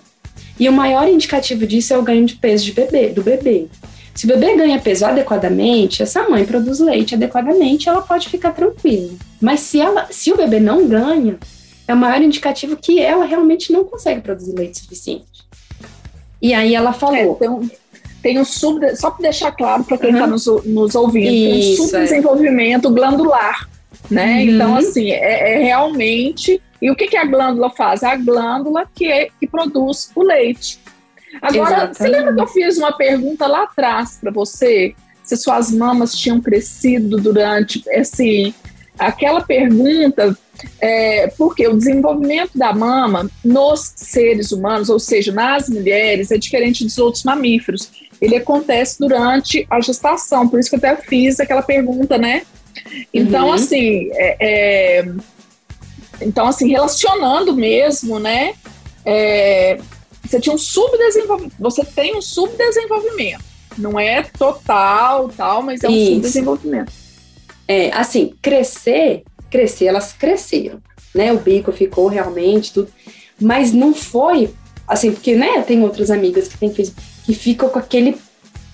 [0.60, 3.68] E o maior indicativo disso é o ganho de peso de bebê, do bebê.
[4.14, 9.12] Se o bebê ganha peso adequadamente, essa mãe produz leite adequadamente, ela pode ficar tranquila.
[9.42, 11.38] Mas se, ela, se o bebê não ganha,
[11.88, 15.44] é o maior indicativo que ela realmente não consegue produzir leite suficiente.
[16.42, 17.34] E aí ela falou.
[17.34, 17.70] É, tem, um,
[18.22, 20.30] tem um sub, só para deixar claro para quem está uhum.
[20.30, 22.92] nos, nos, ouvindo, Isso, tem um subdesenvolvimento é.
[22.92, 23.70] glandular,
[24.12, 24.36] né?
[24.36, 24.42] Uhum.
[24.42, 28.04] Então, assim, é, é realmente e o que, que a glândula faz?
[28.04, 30.78] A glândula que, é, que produz o leite.
[31.42, 31.98] Agora, Exatamente.
[31.98, 34.96] você lembra que eu fiz uma pergunta lá atrás para você?
[35.24, 38.54] Se suas mamas tinham crescido durante esse.
[39.00, 40.38] Aquela pergunta,
[40.80, 46.84] é, porque o desenvolvimento da mama nos seres humanos, ou seja, nas mulheres, é diferente
[46.84, 47.90] dos outros mamíferos.
[48.22, 52.44] Ele acontece durante a gestação, por isso que eu até fiz aquela pergunta, né?
[53.12, 53.54] Então, uhum.
[53.54, 55.14] assim, é, é
[56.22, 58.54] então, assim, relacionando mesmo, né?
[59.06, 59.80] É,
[60.34, 63.44] você tinha um subdesenvolvimento, você tem um subdesenvolvimento.
[63.78, 66.14] Não é total, tal, mas é um Isso.
[66.14, 66.92] subdesenvolvimento.
[67.68, 70.80] É, assim, crescer, crescer, elas cresceram,
[71.14, 71.32] né?
[71.32, 72.90] O bico ficou realmente tudo,
[73.40, 74.54] mas não foi
[74.88, 78.18] assim, porque, né, tem outras amigas que tem que ficam com aquele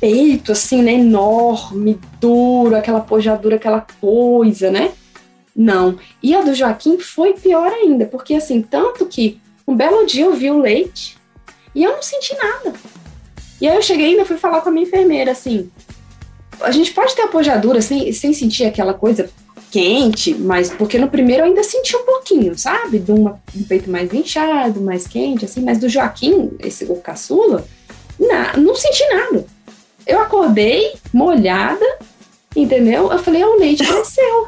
[0.01, 4.91] peito assim, né, enorme, duro, aquela pojadura, aquela coisa, né?
[5.55, 5.99] Não.
[6.23, 10.33] E a do Joaquim foi pior ainda, porque assim, tanto que um belo dia eu
[10.33, 11.18] vi o leite
[11.73, 12.73] e eu não senti nada.
[13.61, 15.69] E aí eu cheguei ainda fui falar com a minha enfermeira assim:
[16.61, 19.29] a gente pode ter apojadura sem, sem sentir aquela coisa
[19.71, 22.99] quente, mas porque no primeiro eu ainda senti um pouquinho, sabe?
[22.99, 27.65] De uma, um peito mais inchado, mais quente, assim, mas do Joaquim, esse, o caçula,
[28.19, 29.45] na, não senti nada.
[30.07, 31.85] Eu acordei molhada,
[32.55, 33.11] entendeu?
[33.11, 34.47] Eu falei, o leite cresceu.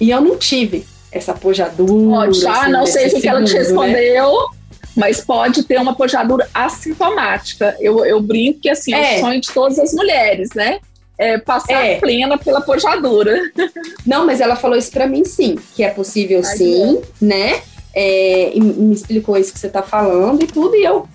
[0.00, 2.32] E eu não tive essa pojadura.
[2.32, 3.58] já assim, não sei se ela te né?
[3.58, 4.32] respondeu.
[4.32, 4.55] Né?
[4.96, 7.76] Mas pode ter uma pojadura assintomática.
[7.80, 10.80] Eu, eu brinco que assim, é, é o sonho de todas as mulheres, né?
[11.18, 11.98] É passar é.
[11.98, 13.38] plena pela pojadura.
[14.06, 17.24] Não, mas ela falou isso para mim sim, que é possível Ai, sim, é.
[17.24, 17.62] né?
[17.94, 21.08] É, e me explicou isso que você tá falando e tudo, e eu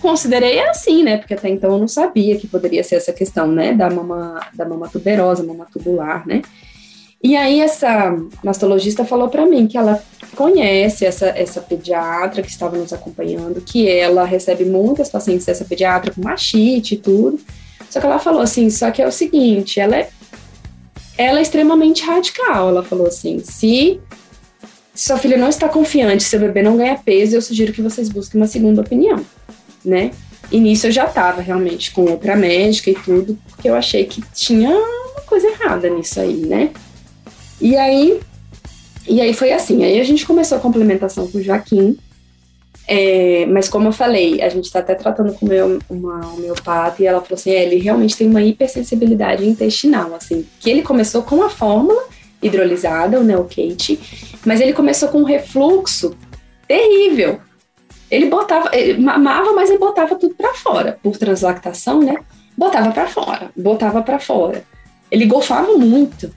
[0.00, 1.18] considerei assim, né?
[1.18, 3.72] Porque até então eu não sabia que poderia ser essa questão, né?
[3.72, 6.42] Da mama, da mama tuberosa, mama tubular, né?
[7.22, 10.02] E aí essa mastologista falou para mim que ela
[10.34, 16.12] conhece essa, essa pediatra que estava nos acompanhando, que ela recebe muitas pacientes dessa pediatra
[16.12, 17.38] com machite e tudo.
[17.88, 20.08] Só que ela falou assim, só que é o seguinte, ela é,
[21.16, 22.70] ela é extremamente radical.
[22.70, 24.00] Ela falou assim, se
[24.94, 28.40] sua filha não está confiante, seu bebê não ganha peso, eu sugiro que vocês busquem
[28.40, 29.24] uma segunda opinião,
[29.84, 30.10] né?
[30.50, 34.22] E nisso eu já estava realmente com outra médica e tudo, porque eu achei que
[34.34, 36.70] tinha uma coisa errada nisso aí, né?
[37.62, 38.20] E aí,
[39.08, 41.96] e aí foi assim, aí a gente começou a complementação com o Joaquim,
[42.88, 47.06] é, mas como eu falei, a gente está até tratando com meu, uma homeopata e
[47.06, 51.40] ela falou assim, é, ele realmente tem uma hipersensibilidade intestinal, assim, que ele começou com
[51.40, 52.02] a fórmula
[52.42, 54.00] hidrolisada, o Neocate,
[54.44, 56.16] mas ele começou com um refluxo
[56.66, 57.38] terrível.
[58.10, 62.16] Ele botava, ele mamava, mas ele botava tudo para fora, por translactação, né?
[62.58, 64.64] Botava para fora, botava para fora.
[65.08, 66.34] Ele golfava muito.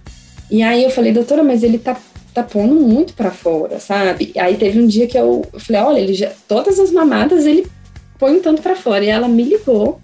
[0.50, 1.98] E aí eu falei, doutora, mas ele tá,
[2.34, 4.32] tá pondo muito para fora, sabe?
[4.38, 7.66] Aí teve um dia que eu falei, olha, ele já, todas as mamadas ele
[8.20, 9.04] põe um tanto para fora.
[9.04, 10.00] E ela me ligou.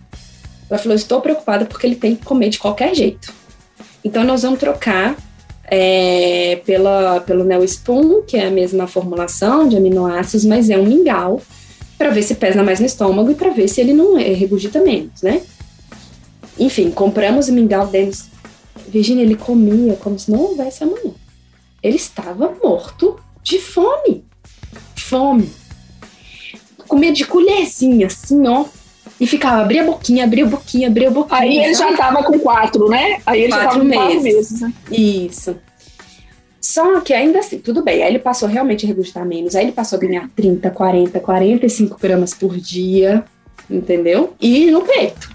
[0.69, 3.33] Ela falou, estou preocupada porque ele tem que comer de qualquer jeito.
[4.03, 5.15] Então nós vamos trocar
[5.65, 11.41] é, pela, pelo Neospoon, que é a mesma formulação de aminoácidos, mas é um mingau,
[11.97, 14.81] para ver se pesa mais no estômago e para ver se ele não é, regurgita
[14.81, 15.41] menos, né?
[16.59, 18.25] Enfim, compramos o mingau, demos
[18.91, 21.13] Virginia, ele comia como se não houvesse amanhã.
[21.81, 24.23] Ele estava morto de fome.
[24.95, 25.49] Fome.
[26.87, 28.65] Comia de colherzinha, assim, ó.
[29.19, 31.39] E ficava, abria a boquinha, abria a boquinha, abria a boquinha.
[31.39, 33.21] Aí ele já estava com quatro, né?
[33.25, 34.73] Aí ele quatro já tava com quatro meses, né?
[34.91, 35.55] Isso.
[36.59, 38.03] Só que ainda assim, tudo bem.
[38.03, 39.55] Aí ele passou realmente a regurgitar menos.
[39.55, 43.23] Aí ele passou a ganhar 30, 40, 45 gramas por dia,
[43.69, 44.33] entendeu?
[44.39, 45.31] E no peito.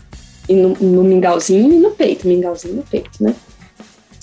[0.48, 2.28] E no, no mingauzinho e no peito.
[2.28, 3.34] Mingauzinho no peito, né?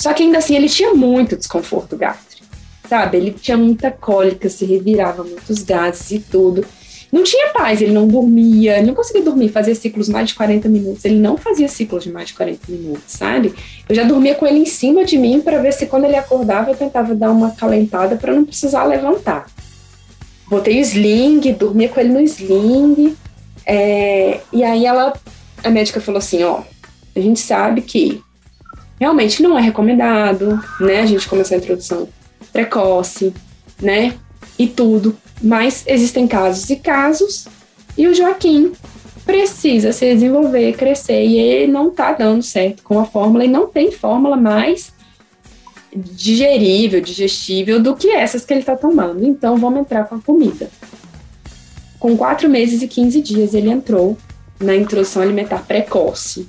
[0.03, 2.45] Só que ainda assim ele tinha muito desconforto gástrico,
[2.89, 3.15] sabe?
[3.15, 6.65] Ele tinha muita cólica, se revirava muitos gases e tudo
[7.09, 10.67] não tinha paz, ele não dormia, ele não conseguia dormir, fazia ciclos mais de 40
[10.67, 13.53] minutos, ele não fazia ciclos de mais de 40 minutos, sabe?
[13.87, 16.71] Eu já dormia com ele em cima de mim para ver se quando ele acordava
[16.71, 19.45] eu tentava dar uma calentada para não precisar levantar.
[20.49, 23.15] Botei o sling, dormia com ele no sling,
[23.63, 25.13] é, e aí ela,
[25.63, 26.61] a médica falou assim, ó,
[27.15, 28.23] a gente sabe que
[29.03, 32.07] realmente não é recomendado, né, a gente começar a introdução
[32.53, 33.33] precoce,
[33.81, 34.13] né,
[34.57, 37.45] e tudo, mas existem casos e casos,
[37.97, 38.71] e o Joaquim
[39.25, 43.67] precisa se desenvolver, crescer, e ele não está dando certo com a fórmula, e não
[43.67, 44.93] tem fórmula mais
[45.93, 49.27] digerível, digestível do que essas que ele está tomando.
[49.27, 50.69] Então, vamos entrar com a comida.
[51.99, 54.17] Com quatro meses e 15 dias, ele entrou
[54.59, 56.47] na introdução alimentar precoce.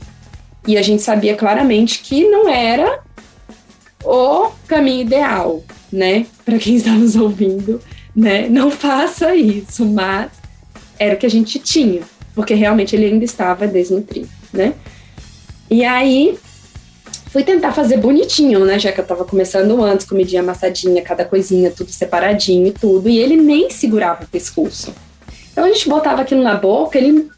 [0.66, 3.00] E a gente sabia claramente que não era
[4.02, 6.26] o caminho ideal, né?
[6.44, 7.80] Para quem está nos ouvindo,
[8.14, 8.48] né?
[8.48, 10.30] Não faça isso, mas
[10.98, 12.02] era o que a gente tinha,
[12.34, 14.74] porque realmente ele ainda estava desnutrido, né?
[15.70, 16.38] E aí
[17.26, 18.78] fui tentar fazer bonitinho, né?
[18.78, 23.18] Já que eu estava começando antes, comidinha amassadinha, cada coisinha, tudo separadinho e tudo, e
[23.18, 24.94] ele nem segurava o pescoço.
[25.52, 27.28] Então a gente botava aquilo na boca, ele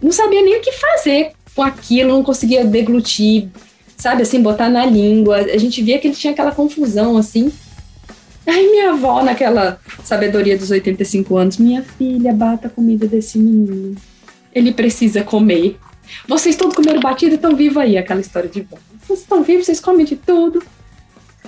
[0.00, 3.48] não sabia nem o que fazer com aquilo, não conseguia deglutir,
[3.96, 5.36] sabe, assim, botar na língua.
[5.36, 7.52] A gente via que ele tinha aquela confusão, assim.
[8.46, 13.94] Aí minha avó, naquela sabedoria dos 85 anos, minha filha, bata a comida desse menino.
[14.52, 15.78] Ele precisa comer.
[16.26, 18.76] Vocês todos comeram batida, estão vivos aí, aquela história de vó.
[19.00, 20.62] Vocês estão vivos, vocês comem de tudo.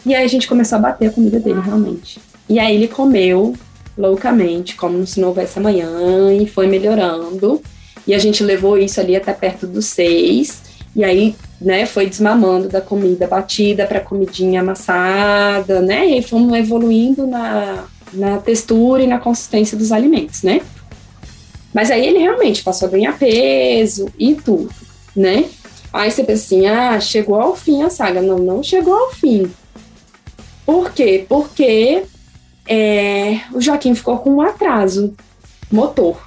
[0.07, 2.21] E aí a gente começou a bater a comida dele, realmente.
[2.49, 3.55] E aí ele comeu
[3.97, 7.61] loucamente, como se não houvesse amanhã, e foi melhorando.
[8.07, 10.63] E a gente levou isso ali até perto dos seis.
[10.95, 17.27] E aí né, foi desmamando da comida batida para comidinha amassada, né, e fomos evoluindo
[17.27, 20.61] na, na textura e na consistência dos alimentos, né.
[21.73, 24.71] Mas aí ele realmente passou a ganhar peso e tudo,
[25.17, 25.47] né.
[25.95, 28.21] Aí você pensa assim, ah, chegou ao fim a saga.
[28.21, 29.49] Não, não chegou ao fim.
[30.67, 31.25] Por quê?
[31.29, 32.03] Porque
[32.69, 35.15] é, o Joaquim ficou com um atraso
[35.71, 36.21] motor,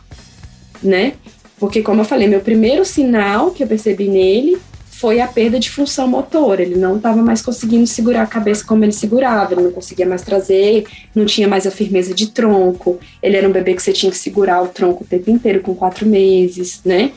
[0.81, 1.15] né?
[1.59, 4.57] Porque, como eu falei, meu primeiro sinal que eu percebi nele
[4.91, 6.59] foi a perda de função motor.
[6.59, 10.23] Ele não estava mais conseguindo segurar a cabeça como ele segurava, ele não conseguia mais
[10.23, 12.99] trazer, não tinha mais a firmeza de tronco.
[13.21, 15.75] Ele era um bebê que você tinha que segurar o tronco o tempo inteiro, com
[15.75, 17.11] quatro meses, né?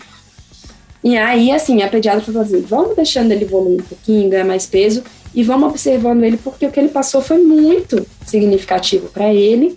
[1.02, 4.66] E aí, assim, a pediatra falou assim: vamos deixando ele evoluir um pouquinho, ganhar mais
[4.66, 5.02] peso
[5.34, 9.76] e vamos observando ele, porque o que ele passou foi muito significativo para ele.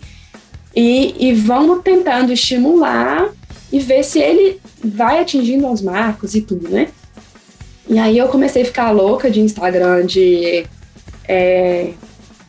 [0.76, 3.30] E, e vamos tentando estimular
[3.74, 6.90] e ver se ele vai atingindo os marcos e tudo, né?
[7.90, 10.64] E aí eu comecei a ficar louca de Instagram de
[11.28, 11.94] é,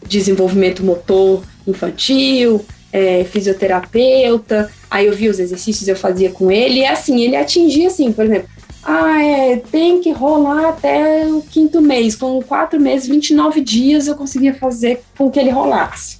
[0.07, 4.71] desenvolvimento motor infantil, é, fisioterapeuta.
[4.91, 8.27] Aí eu vi os exercícios eu fazia com ele e assim, ele atingia assim, por
[8.27, 8.51] exemplo,
[8.85, 12.15] ah, é, tem que rolar até o quinto mês.
[12.15, 16.19] Com quatro meses, 29 dias, eu conseguia fazer com que ele rolasse.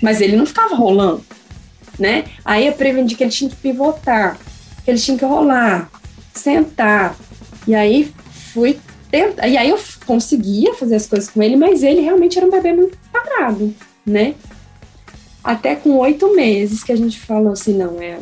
[0.00, 1.24] Mas ele não ficava rolando,
[1.98, 2.24] né?
[2.44, 4.38] Aí eu prevendi que ele tinha que pivotar,
[4.84, 5.90] que ele tinha que rolar,
[6.34, 7.16] sentar.
[7.66, 8.12] E aí
[8.52, 8.78] fui
[9.10, 9.48] tentar.
[9.48, 12.72] E aí eu conseguia fazer as coisas com ele, mas ele realmente era um bebê
[12.72, 13.74] muito parado,
[14.06, 14.34] né?
[15.42, 18.18] Até com oito meses que a gente falou assim, não, é.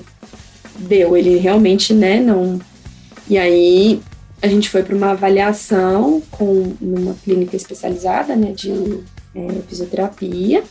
[0.78, 2.60] Deu, ele realmente, né, não.
[3.28, 4.00] E aí
[4.42, 9.00] a gente foi para uma avaliação com numa clínica especializada, né, de
[9.34, 10.62] é, fisioterapia.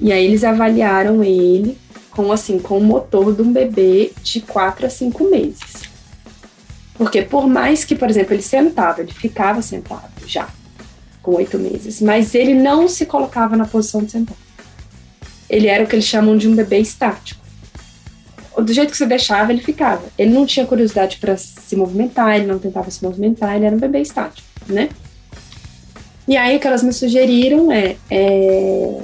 [0.00, 1.76] E aí eles avaliaram ele
[2.14, 5.82] com assim, com o motor de um bebê de quatro a cinco meses.
[6.94, 10.48] Porque por mais que, por exemplo, ele sentava, ele ficava sentado já,
[11.22, 14.36] com oito meses, mas ele não se colocava na posição de sentar.
[15.50, 17.42] Ele era o que eles chamam de um bebê estático.
[18.56, 20.04] Do jeito que você deixava, ele ficava.
[20.16, 23.80] Ele não tinha curiosidade para se movimentar, ele não tentava se movimentar, ele era um
[23.80, 24.88] bebê estático, né?
[26.26, 29.00] E aí o que elas me sugeriram é, é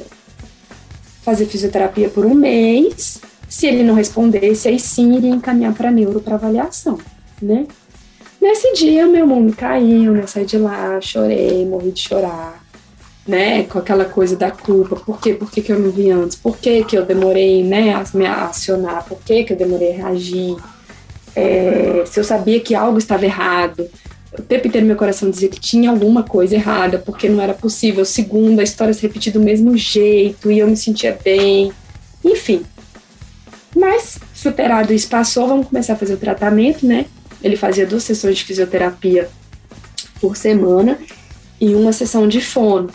[1.22, 3.20] fazer fisioterapia por um mês.
[3.48, 6.98] Se ele não respondesse, aí sim iria encaminhar para neuro para avaliação,
[7.42, 7.66] né?
[8.40, 10.26] Nesse dia, meu mundo caiu, né?
[10.26, 12.64] Saí de lá, chorei, morri de chorar,
[13.26, 13.64] né?
[13.64, 14.96] Com aquela coisa da culpa.
[14.96, 15.34] Por quê?
[15.34, 16.36] Por que, que eu não vi antes?
[16.36, 19.04] Por que, que eu demorei, né, a me acionar?
[19.04, 20.56] Por que, que eu demorei a reagir?
[21.34, 23.88] É, se eu sabia que algo estava errado,
[24.38, 28.04] o tempo inteiro meu coração dizia que tinha alguma coisa errada, porque não era possível.
[28.04, 31.72] Segundo, a história se repetia do mesmo jeito e eu me sentia bem.
[32.24, 32.62] Enfim.
[33.74, 37.06] Mas, superado isso, passou, vamos começar a fazer o tratamento, né?
[37.42, 39.28] Ele fazia duas sessões de fisioterapia
[40.20, 40.98] por semana
[41.60, 42.90] e uma sessão de fono,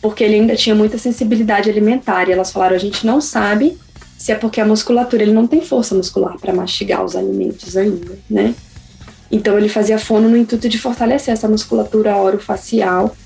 [0.00, 2.28] porque ele ainda tinha muita sensibilidade alimentar.
[2.28, 3.78] E elas falaram: a gente não sabe
[4.18, 8.18] se é porque a musculatura, ele não tem força muscular para mastigar os alimentos ainda,
[8.28, 8.54] né?
[9.30, 13.16] Então ele fazia fono no intuito de fortalecer essa musculatura orofacial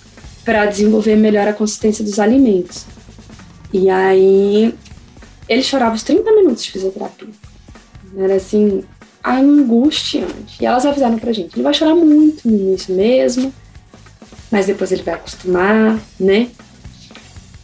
[0.45, 2.85] para desenvolver melhor a consistência dos alimentos.
[3.73, 4.75] E aí
[5.49, 7.29] ele chorava os 30 minutos de fisioterapia.
[8.17, 8.85] Era assim,
[9.25, 10.59] angustiante.
[10.61, 13.53] E elas avisaram pra gente, ele vai chorar muito no início mesmo,
[14.51, 16.49] mas depois ele vai acostumar, né?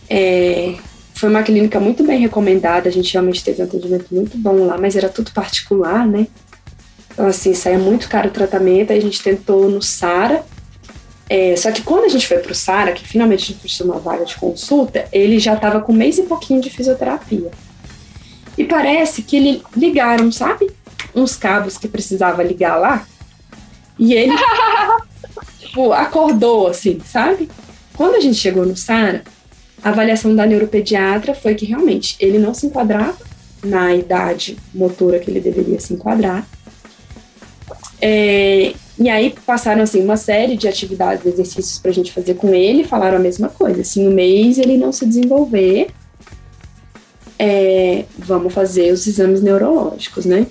[0.08, 0.74] É,
[1.14, 4.78] foi uma clínica muito bem recomendada, a gente realmente teve um atendimento muito bom lá,
[4.78, 6.26] mas era tudo particular, né?
[7.20, 10.42] Então, assim, saía muito caro o tratamento, aí a gente tentou no SARA,
[11.28, 14.00] é, só que quando a gente foi pro SARA, que finalmente a gente conseguiu uma
[14.00, 17.50] vaga de consulta, ele já estava com um mês e pouquinho de fisioterapia.
[18.56, 20.70] E parece que ele ligaram, sabe?
[21.14, 23.06] Uns cabos que precisava ligar lá.
[23.98, 24.32] E ele
[25.60, 27.50] tipo, acordou, assim, sabe?
[27.98, 29.24] Quando a gente chegou no SARA,
[29.82, 33.18] a avaliação da neuropediatra foi que realmente ele não se enquadrava
[33.62, 36.46] na idade motora que ele deveria se enquadrar.
[38.00, 42.54] É, e aí passaram assim uma série de atividades, exercícios para a gente fazer com
[42.54, 43.80] ele, falaram a mesma coisa.
[43.80, 45.88] Assim, no mês ele não se desenvolver,
[47.38, 50.46] é, vamos fazer os exames neurológicos, né?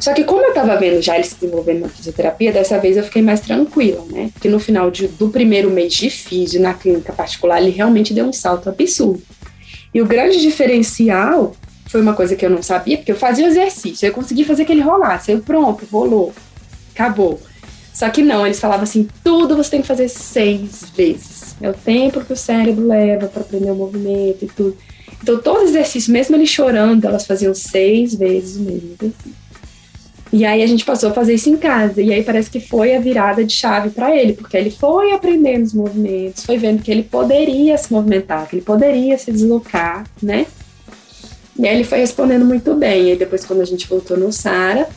[0.00, 3.04] Só que como eu estava vendo já ele se desenvolvendo na fisioterapia, dessa vez eu
[3.04, 4.30] fiquei mais tranquila, né?
[4.32, 8.24] Porque no final de, do primeiro mês de físio na clínica particular, ele realmente deu
[8.24, 9.22] um salto absurdo.
[9.94, 11.54] E o grande diferencial
[11.86, 14.64] foi uma coisa que eu não sabia, porque eu fazia o exercício, eu consegui fazer
[14.64, 16.32] que ele rolasse, eu pronto, rolou,
[16.94, 17.40] acabou.
[17.92, 21.54] Só que não, eles falavam assim, tudo você tem que fazer seis vezes.
[21.60, 24.76] É o tempo que o cérebro leva para aprender o movimento e tudo.
[25.22, 29.14] Então, todo exercício, mesmo ele chorando, elas faziam seis vezes o mesmo.
[30.32, 32.00] E aí a gente passou a fazer isso em casa.
[32.00, 35.62] E aí parece que foi a virada de chave para ele, porque ele foi aprendendo
[35.62, 40.46] os movimentos, foi vendo que ele poderia se movimentar, que ele poderia se deslocar, né?
[41.58, 43.04] E aí ele foi respondendo muito bem.
[43.04, 44.88] E aí depois, quando a gente voltou no Sara,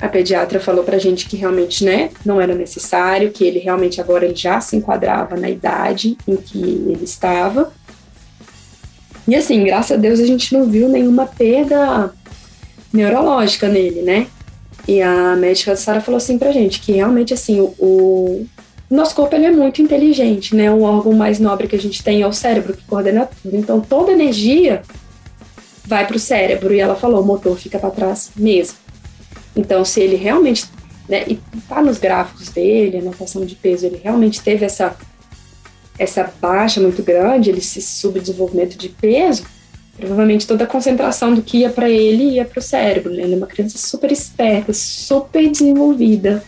[0.00, 4.26] a pediatra falou pra gente que realmente, né, não era necessário, que ele realmente agora
[4.26, 7.72] ele já se enquadrava na idade em que ele estava.
[9.26, 12.12] E assim, graças a Deus a gente não viu nenhuma perda
[12.92, 14.26] neurológica nele, né?
[14.86, 18.46] E a médica Sara falou assim pra gente que realmente assim, o, o
[18.88, 20.70] nosso corpo ele é muito inteligente, né?
[20.70, 23.56] O órgão mais nobre que a gente tem é o cérebro que coordena tudo.
[23.56, 24.82] Então toda energia
[25.86, 28.85] vai para o cérebro e ela falou, o motor fica para trás mesmo.
[29.56, 30.66] Então se ele realmente,
[31.08, 34.96] né, e tá nos gráficos dele, anotação de peso, ele realmente teve essa
[35.98, 39.44] essa baixa muito grande, esse subdesenvolvimento de peso,
[39.96, 43.12] provavelmente toda a concentração do que ia para ele ia para o cérebro.
[43.12, 43.22] Né?
[43.22, 46.44] Ele é uma criança super esperta, super desenvolvida.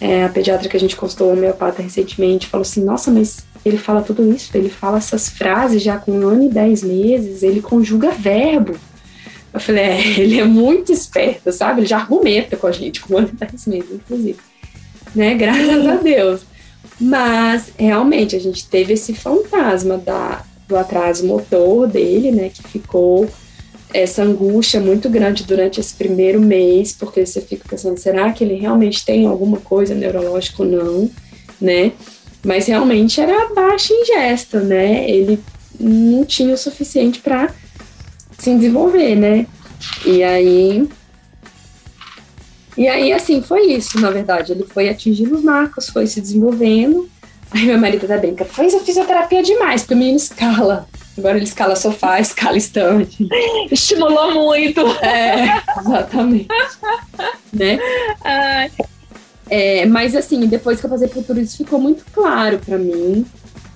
[0.00, 4.02] É, a pediatra que a gente consultou, homeopata recentemente, falou assim: Nossa, mas ele fala
[4.02, 8.10] tudo isso, ele fala essas frases já com um ano e dez meses, ele conjuga
[8.10, 8.76] verbo.
[9.54, 11.80] Eu falei: É, ele é muito esperto, sabe?
[11.80, 14.38] Ele já argumenta com a gente com e dez meses, inclusive.
[15.14, 15.34] Né?
[15.34, 16.40] Graças a Deus.
[17.00, 23.28] Mas realmente a gente teve esse fantasma da, do atraso motor dele, né, que ficou
[23.92, 28.54] essa angústia muito grande durante esse primeiro mês, porque você fica pensando, será que ele
[28.54, 31.10] realmente tem alguma coisa neurológica ou não,
[31.60, 31.92] né?
[32.44, 35.08] Mas realmente era baixa ingesta, né?
[35.08, 35.38] Ele
[35.78, 37.52] não tinha o suficiente para
[38.44, 39.46] se desenvolver, né?
[40.04, 40.88] E aí
[42.76, 44.50] e aí, assim, foi isso, na verdade.
[44.50, 47.08] Ele foi atingindo os marcos, foi se desenvolvendo,
[47.54, 50.88] Aí meu marido até brinca, fez a fisioterapia demais, porque o menino escala.
[51.16, 53.28] Agora ele escala sofá, escala estante.
[53.70, 54.80] Estimulou muito.
[55.00, 56.48] É, exatamente.
[57.54, 57.78] né?
[59.48, 63.24] É, mas assim, depois que eu passei por tudo isso, ficou muito claro para mim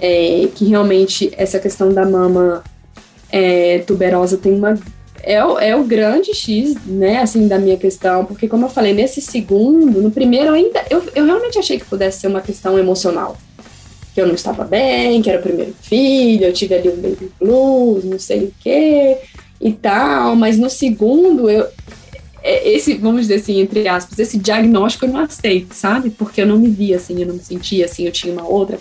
[0.00, 2.64] é, que realmente essa questão da mama
[3.30, 4.78] é, tuberosa tem uma
[5.22, 8.94] é o, é o grande X, né, assim, da minha questão, porque como eu falei,
[8.94, 13.36] nesse segundo, no primeiro ainda, eu, eu realmente achei que pudesse ser uma questão emocional,
[14.14, 17.30] que eu não estava bem, que era o primeiro filho, eu tive ali um baby
[17.38, 19.18] blues, não sei o quê
[19.60, 21.66] e tal, mas no segundo eu
[22.42, 26.10] é, esse, vamos dizer assim, entre aspas, esse diagnóstico eu não aceito, sabe?
[26.10, 28.78] Porque eu não me via assim, eu não me sentia assim, eu tinha uma outra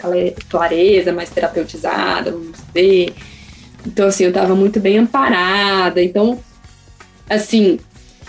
[0.47, 3.13] clareza, mais terapeutizada, vamos dizer.
[3.87, 6.03] Então, assim, eu estava muito bem amparada.
[6.03, 6.37] Então,
[7.29, 7.79] assim,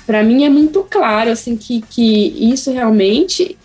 [0.06, 3.58] para mim é muito claro, assim, que, que isso realmente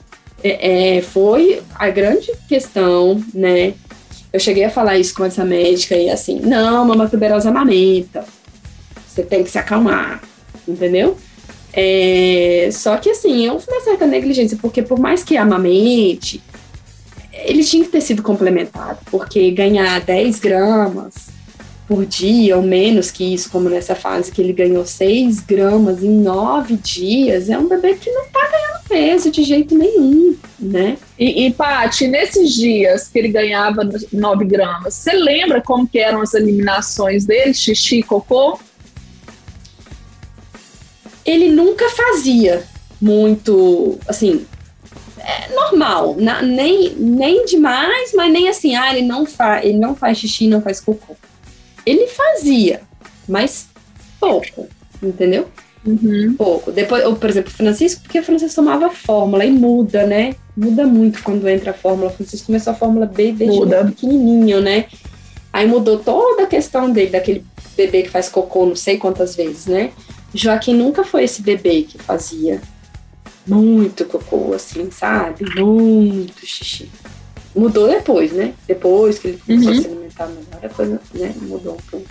[0.44, 3.76] é, é, foi a grande questão, né?
[4.32, 8.26] Eu cheguei a falar isso com essa médica e assim, não, mamãe tuberosa amamenta.
[9.08, 10.24] Você tem que se acalmar,
[10.68, 11.16] entendeu?
[11.72, 16.42] É, só que assim, houve uma certa negligência, porque por mais que amamente,
[17.32, 21.33] ele tinha que ter sido complementado, porque ganhar 10 gramas
[21.94, 26.10] por dia, ou menos que isso, como nessa fase que ele ganhou 6 gramas em
[26.10, 30.98] 9 dias, é um bebê que não tá ganhando peso de jeito nenhum, né?
[31.20, 36.22] E, e Paty, nesses dias que ele ganhava 9 gramas, você lembra como que eram
[36.22, 38.60] as eliminações dele, xixi e cocô?
[41.24, 42.64] Ele nunca fazia
[43.00, 44.48] muito, assim,
[45.20, 49.96] é normal, na, nem, nem demais, mas nem assim, ah, ele não, fa, ele não
[49.96, 51.16] faz xixi, não faz cocô.
[51.86, 52.82] Ele fazia,
[53.28, 53.68] mas
[54.20, 54.68] pouco,
[55.02, 55.48] entendeu?
[55.86, 56.36] Uhum.
[56.38, 56.72] Pouco.
[56.72, 60.36] Depois, ou, por exemplo, Francisco, porque o Francisco tomava fórmula e muda, né?
[60.56, 62.10] Muda muito quando entra a fórmula.
[62.10, 63.86] O Francisco começou a fórmula B desde muda.
[63.86, 64.86] pequenininho, né?
[65.52, 69.66] Aí mudou toda a questão dele, daquele bebê que faz cocô não sei quantas vezes,
[69.66, 69.92] né?
[70.34, 72.62] Joaquim nunca foi esse bebê que fazia
[73.46, 75.46] muito cocô, assim, sabe?
[75.60, 76.90] Muito xixi.
[77.56, 78.54] Mudou depois, né?
[78.68, 79.78] Depois que ele começou uhum.
[79.78, 82.08] a se alimentar melhor, a coisa né, mudou um pouco.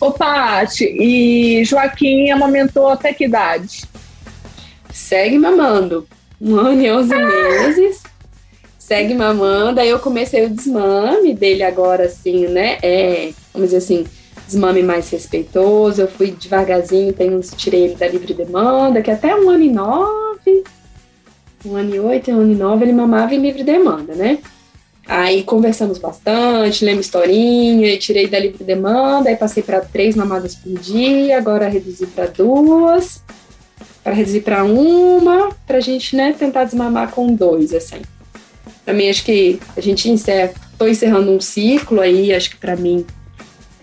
[0.00, 3.84] Ô, Paty, e Joaquim amamentou até que idade?
[4.92, 6.06] Segue mamando.
[6.40, 8.02] Um ano e onze meses.
[8.78, 9.80] Segue mamando.
[9.80, 12.78] Aí eu comecei o desmame dele agora, assim, né?
[12.82, 14.06] É, vamos dizer assim,
[14.46, 16.02] desmame mais respeitoso.
[16.02, 19.70] Eu fui devagarzinho, tem uns, tirei ele da livre demanda, que até um ano e
[19.70, 20.64] nove,
[21.64, 24.38] um ano e oito, um ano e nove, ele mamava em livre demanda, né?
[25.06, 30.72] Aí conversamos bastante, lemos historinha, tirei da livre demanda, aí passei para três mamadas por
[30.78, 33.22] dia, agora reduzi para duas,
[34.02, 38.00] para reduzir para uma, para a gente né, tentar desmamar com dois, assim.
[38.84, 42.76] Para mim, acho que a gente encerra, tô encerrando um ciclo aí, acho que para
[42.76, 43.04] mim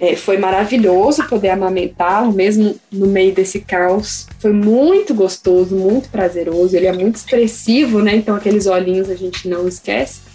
[0.02, 4.26] é, foi maravilhoso poder amamentar, mesmo no meio desse caos.
[4.40, 6.76] Foi muito gostoso, muito prazeroso.
[6.76, 8.16] Ele é muito expressivo, né?
[8.16, 10.31] Então aqueles olhinhos a gente não esquece.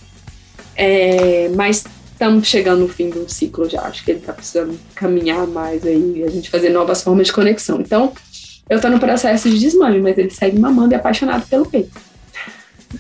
[0.77, 3.83] É, mas estamos chegando no fim do ciclo já.
[3.83, 7.81] Acho que ele está precisando caminhar mais aí, a gente fazer novas formas de conexão.
[7.81, 8.13] Então,
[8.69, 12.01] eu estou no processo de desmame, mas ele segue mamando e apaixonado pelo peito.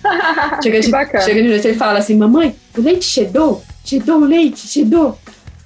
[0.63, 0.91] chega, de,
[1.23, 3.63] chega de noite e fala assim: Mamãe, o leite chegou?
[3.85, 4.85] Te dou o leite.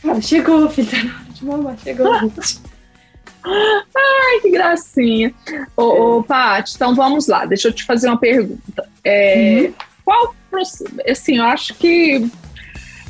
[0.03, 2.61] Cara, chegou, filho, tá na hora de mamar, chegou o leite.
[3.43, 5.35] Ai, que gracinha.
[5.77, 8.87] Ô, ô Paty, então vamos lá, deixa eu te fazer uma pergunta.
[9.03, 9.75] É, uhum.
[10.11, 10.35] Qual
[11.07, 12.29] assim, eu acho que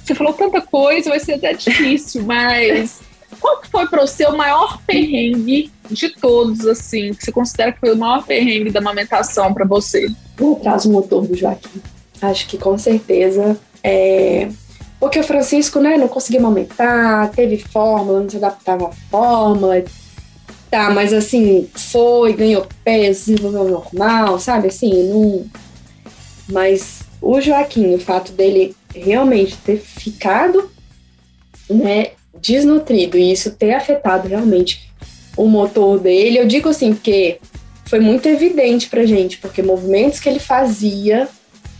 [0.04, 3.00] você falou tanta coisa, vai ser até difícil, mas
[3.40, 7.80] qual que foi para você o maior perrengue de todos, assim, que você considera que
[7.80, 10.08] foi o maior perrengue da amamentação para você?
[10.38, 11.80] O atraso motor do Joaquim.
[12.20, 14.50] Acho que com certeza é.
[15.00, 19.82] Porque o Francisco, né, não conseguia amamentar, teve fórmula, não se adaptava à fórmula.
[20.70, 24.68] Tá, mas assim, foi, ganhou peso, desenvolveu normal, sabe?
[24.68, 25.46] Assim, não.
[26.50, 30.70] Mas o Joaquim, o fato dele realmente ter ficado
[31.68, 34.90] né, desnutrido e isso ter afetado realmente
[35.36, 37.38] o motor dele, eu digo assim, porque
[37.86, 41.28] foi muito evidente pra gente, porque movimentos que ele fazia,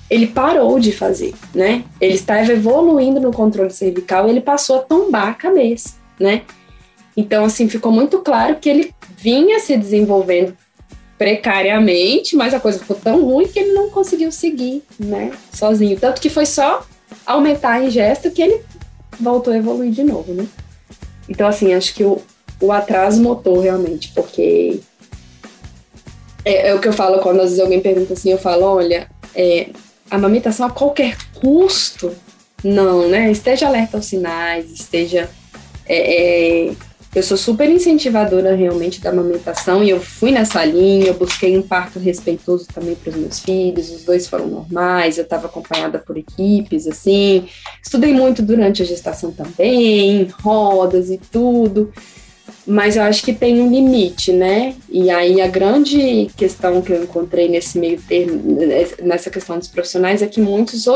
[0.09, 1.85] ele parou de fazer, né?
[2.01, 6.43] Ele estava evoluindo no controle cervical e ele passou a tombar a cabeça, né?
[7.17, 10.57] Então, assim, ficou muito claro que ele vinha se desenvolvendo
[11.21, 16.01] precariamente, mas a coisa ficou tão ruim que ele não conseguiu seguir, né, sozinho.
[16.01, 16.83] Tanto que foi só
[17.27, 18.63] aumentar a ingesta que ele
[19.21, 20.47] voltou a evoluir de novo, né.
[21.29, 22.23] Então, assim, acho que o,
[22.59, 24.81] o atraso motor realmente, porque
[26.43, 29.07] é, é, o que eu falo quando às vezes alguém pergunta assim, eu falo, olha,
[29.35, 29.69] é,
[30.11, 32.17] a amamentação a qualquer custo,
[32.65, 35.29] não, né, esteja alerta aos sinais, esteja...
[35.87, 41.15] É, é eu sou super incentivadora realmente da amamentação e eu fui nessa linha, eu
[41.15, 45.47] busquei um parto respeitoso também para os meus filhos, os dois foram normais, eu estava
[45.47, 47.49] acompanhada por equipes, assim,
[47.83, 51.93] estudei muito durante a gestação também, rodas e tudo,
[52.65, 54.77] mas eu acho que tem um limite, né?
[54.89, 58.57] E aí a grande questão que eu encontrei nesse meio termo,
[59.03, 60.87] nessa questão dos profissionais, é que muitos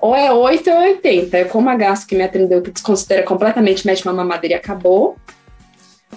[0.00, 1.36] ou é 8 ou é 80.
[1.36, 5.16] É como a Gasto que me atendeu, que desconsidera completamente mete uma mamadeira e acabou.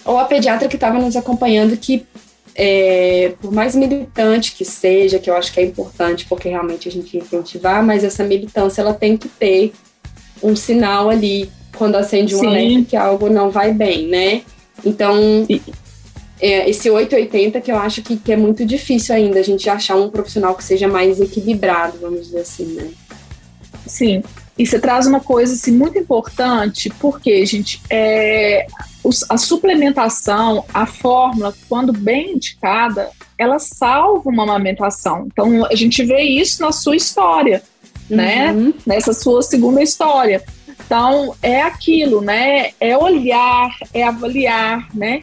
[0.06, 2.06] Ou a pediatra que estava nos acompanhando, que
[2.56, 6.92] é, por mais militante que seja, que eu acho que é importante, porque realmente a
[6.92, 9.74] gente incentivar, mas essa militância ela tem que ter
[10.44, 12.48] um sinal ali quando acende um Sim.
[12.48, 14.42] alerta que algo não vai bem, né?
[14.84, 15.46] Então,
[16.40, 19.96] é, esse 880 que eu acho que, que é muito difícil ainda a gente achar
[19.96, 22.90] um profissional que seja mais equilibrado, vamos dizer assim, né?
[23.92, 24.24] Sim,
[24.58, 28.66] e você traz uma coisa assim, muito importante, porque, gente, é,
[29.30, 35.28] a suplementação, a fórmula, quando bem indicada, ela salva uma amamentação.
[35.28, 37.62] Então, a gente vê isso na sua história,
[38.10, 38.54] né?
[38.54, 38.68] uhum.
[38.68, 38.74] né?
[38.86, 40.42] Nessa sua segunda história.
[40.86, 42.72] Então, é aquilo, né?
[42.80, 45.20] É olhar, é avaliar, né?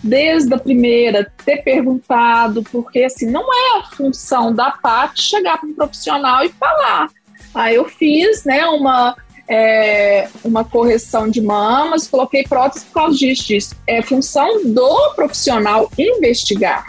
[0.00, 5.68] Desde a primeira, ter perguntado, porque assim, não é a função da parte chegar para
[5.68, 7.08] um profissional e falar.
[7.54, 9.16] Ah, eu fiz, né, uma,
[9.48, 13.74] é, uma correção de mamas, coloquei prótese por causa disso, disso.
[13.86, 16.86] É função do profissional investigar,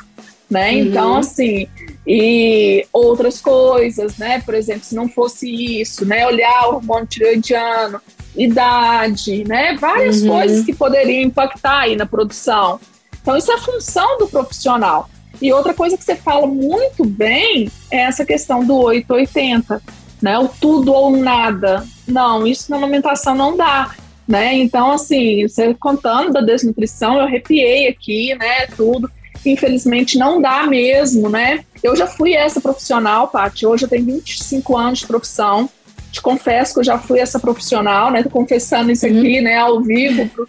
[0.49, 0.71] né?
[0.71, 0.77] Uhum.
[0.79, 1.67] Então, assim,
[2.05, 4.41] e outras coisas, né?
[4.41, 6.25] Por exemplo, se não fosse isso, né?
[6.25, 8.01] Olhar o hormônio tireoidiano,
[8.35, 9.75] idade, né?
[9.79, 10.29] Várias uhum.
[10.29, 12.79] coisas que poderiam impactar aí na produção.
[13.21, 15.09] Então, isso é função do profissional.
[15.41, 19.81] E outra coisa que você fala muito bem é essa questão do 880,
[20.23, 20.39] né?
[20.39, 21.85] O tudo ou nada.
[22.07, 23.93] Não, isso na alimentação não dá.
[24.25, 24.53] Né?
[24.53, 28.67] Então, assim, você contando da desnutrição, eu arrepiei aqui, né?
[28.67, 29.11] Tudo.
[29.45, 31.65] Infelizmente não dá mesmo, né?
[31.83, 33.65] Eu já fui essa profissional, Paty.
[33.65, 35.69] Hoje eu tenho 25 anos de profissão.
[36.09, 38.23] Te confesso que eu já fui essa profissional, né?
[38.23, 39.43] Tô confessando isso aqui, uhum.
[39.43, 39.57] né?
[39.57, 40.47] Ao vivo, pro,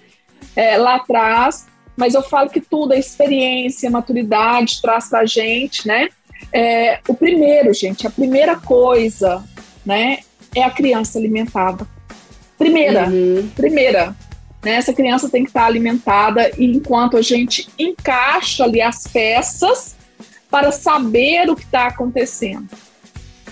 [0.54, 1.66] é, lá atrás.
[1.96, 6.08] Mas eu falo que tudo, a experiência, a maturidade traz pra gente, né?
[6.52, 9.42] É, o primeiro, gente, a primeira coisa,
[9.84, 10.18] né?
[10.54, 11.86] É a criança alimentada.
[12.56, 13.48] Primeira, uhum.
[13.54, 14.16] primeira.
[14.62, 19.94] Né, essa criança tem que estar alimentada e enquanto a gente encaixa ali as peças
[20.50, 22.66] para saber o que está acontecendo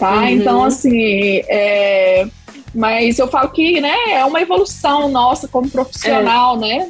[0.03, 0.17] tá?
[0.17, 0.29] Uhum.
[0.29, 2.27] Então, assim, é,
[2.75, 6.59] mas eu falo que, né, é uma evolução nossa como profissional, é.
[6.59, 6.89] né?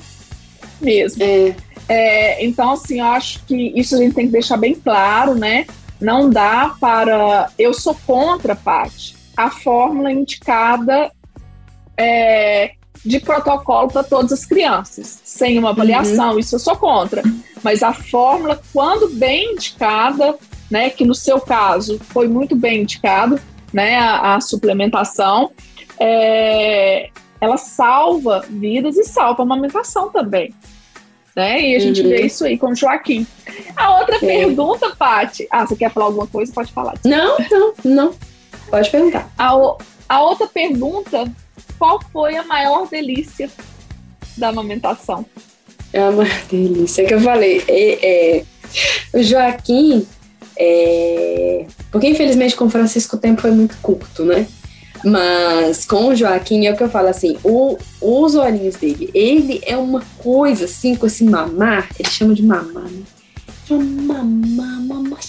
[0.81, 1.23] Mesmo.
[1.23, 1.55] É.
[1.89, 5.67] É, então, assim, eu acho que isso a gente tem que deixar bem claro, né?
[6.01, 7.51] Não dá para.
[7.59, 11.11] Eu sou contra, Paty, a fórmula indicada
[11.97, 12.73] é,
[13.05, 16.39] de protocolo para todas as crianças, sem uma avaliação, uhum.
[16.39, 17.23] isso eu sou contra.
[17.63, 20.37] Mas a fórmula, quando bem indicada,
[20.71, 23.41] né, que no seu caso foi muito bem indicado,
[23.73, 25.51] né, a, a suplementação,
[25.99, 27.11] é,
[27.41, 30.55] ela salva vidas e salva a amamentação também.
[31.35, 31.71] Né?
[31.71, 32.09] E a gente uhum.
[32.09, 33.27] vê isso aí com o Joaquim.
[33.75, 34.19] A outra é.
[34.19, 35.49] pergunta, Paty.
[35.51, 36.53] Ah, você quer falar alguma coisa?
[36.53, 36.95] Pode falar.
[37.05, 38.15] Não, não, não.
[38.73, 39.31] Pode perguntar.
[39.37, 39.51] A,
[40.09, 41.31] a outra pergunta:
[41.79, 43.51] qual foi a maior delícia
[44.39, 45.27] da amamentação?
[45.93, 47.63] É uma delícia que eu falei.
[47.69, 48.45] É, é,
[49.13, 50.07] o Joaquim,
[50.57, 51.67] é...
[51.91, 54.47] Porque, infelizmente, com o Francisco o tempo foi muito curto, né?
[55.05, 59.61] Mas com o Joaquim é o que eu falo assim: o, os olhinhos dele, ele
[59.67, 63.03] é uma coisa assim, com esse mamar, ele chama de mamar, né?
[63.69, 65.21] Mamar,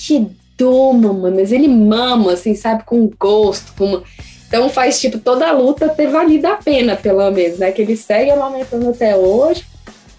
[0.94, 4.04] mamãe, mas ele mama, assim, sabe, com gosto, com uma...
[4.48, 7.72] Então faz, tipo, toda a luta ter valido a pena, pelo menos, né?
[7.72, 9.66] Que ele segue amamentando até hoje.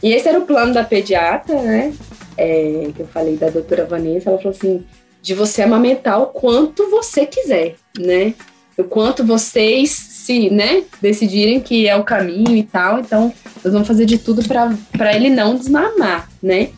[0.02, 1.94] E esse era o plano da pediatra, né?
[2.36, 4.84] É, que eu falei da doutora Vanessa, ela falou assim:
[5.22, 8.34] de você amamentar o quanto você quiser, né?
[8.76, 12.98] O quanto vocês se, né, decidirem que é o caminho e tal.
[12.98, 13.32] Então,
[13.64, 16.70] nós vamos fazer de tudo para ele não desmamar, né?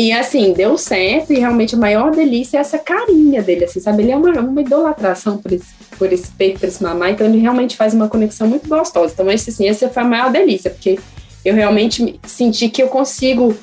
[0.00, 4.02] E assim, deu certo, e realmente a maior delícia é essa carinha dele, assim, sabe?
[4.02, 5.66] Ele é uma, uma idolatração por esse,
[5.98, 9.12] por esse peito, por esse mamar, então ele realmente faz uma conexão muito gostosa.
[9.12, 10.98] Então, esse, assim, essa foi a maior delícia, porque
[11.44, 13.54] eu realmente senti que eu consigo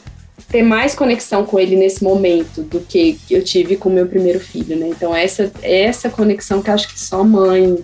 [0.48, 4.78] ter mais conexão com ele nesse momento do que eu tive com meu primeiro filho,
[4.78, 4.90] né?
[4.90, 7.84] Então essa essa conexão que acho que só mãe,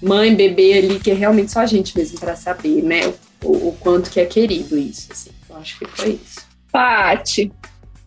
[0.00, 3.12] mãe, bebê ali que é realmente só a gente mesmo para saber, né?
[3.42, 5.30] O, o, quanto que é querido isso, assim.
[5.48, 6.51] Eu acho que foi isso.
[6.72, 7.52] Pati,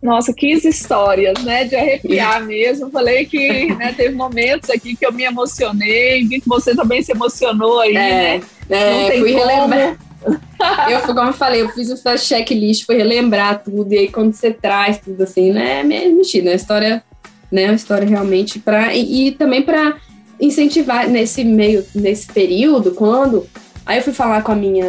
[0.02, 1.64] nossa, que histórias, né?
[1.64, 2.90] De arrepiar mesmo.
[2.90, 7.12] Falei que né, teve momentos aqui que eu me emocionei, vi que você também se
[7.12, 8.42] emocionou aí, é, né?
[8.68, 9.44] É, Não tem fui como.
[9.44, 9.98] relembrar
[10.90, 14.50] eu, como eu falei, eu fiz um checklist, foi relembrar tudo, e aí quando você
[14.50, 16.52] traz tudo assim, né, é meio mexido, né?
[16.52, 17.04] A história,
[17.50, 17.66] né?
[17.66, 19.96] A história realmente para e, e, também para
[20.40, 23.46] incentivar nesse meio, nesse período, quando.
[23.84, 24.86] Aí eu fui falar com a minha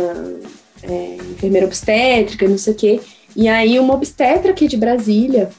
[0.83, 2.99] é, enfermeira obstétrica, não sei o quê,
[3.37, 5.49] e aí uma obstetra aqui de Brasília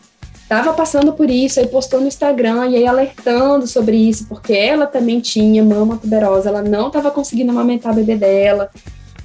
[0.48, 4.84] tava passando por isso, aí postou no Instagram e aí alertando sobre isso, porque ela
[4.84, 8.68] também tinha mama tuberosa, ela não estava conseguindo amamentar a bebê dela.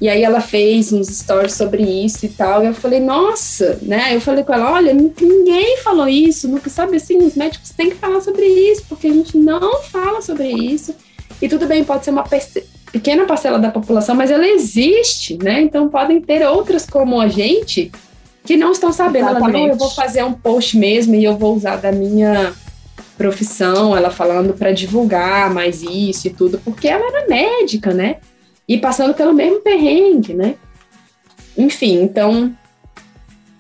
[0.02, 2.62] E aí ela fez uns stories sobre isso e tal.
[2.62, 4.14] E eu falei, nossa, né?
[4.14, 7.96] Eu falei com ela, olha, ninguém falou isso, nunca sabe assim, os médicos têm que
[7.96, 10.94] falar sobre isso, porque a gente não fala sobre isso.
[11.42, 12.26] E tudo bem, pode ser uma
[12.92, 15.62] pequena parcela da população, mas ela existe, né?
[15.62, 17.90] Então podem ter outras como a gente
[18.44, 19.30] que não estão sabendo.
[19.30, 22.54] Ela, não, eu vou fazer um post mesmo e eu vou usar da minha
[23.18, 28.18] profissão, ela falando para divulgar mais isso e tudo, porque ela era médica, né?
[28.68, 30.56] E passando pelo mesmo perrengue, né?
[31.58, 32.54] Enfim, então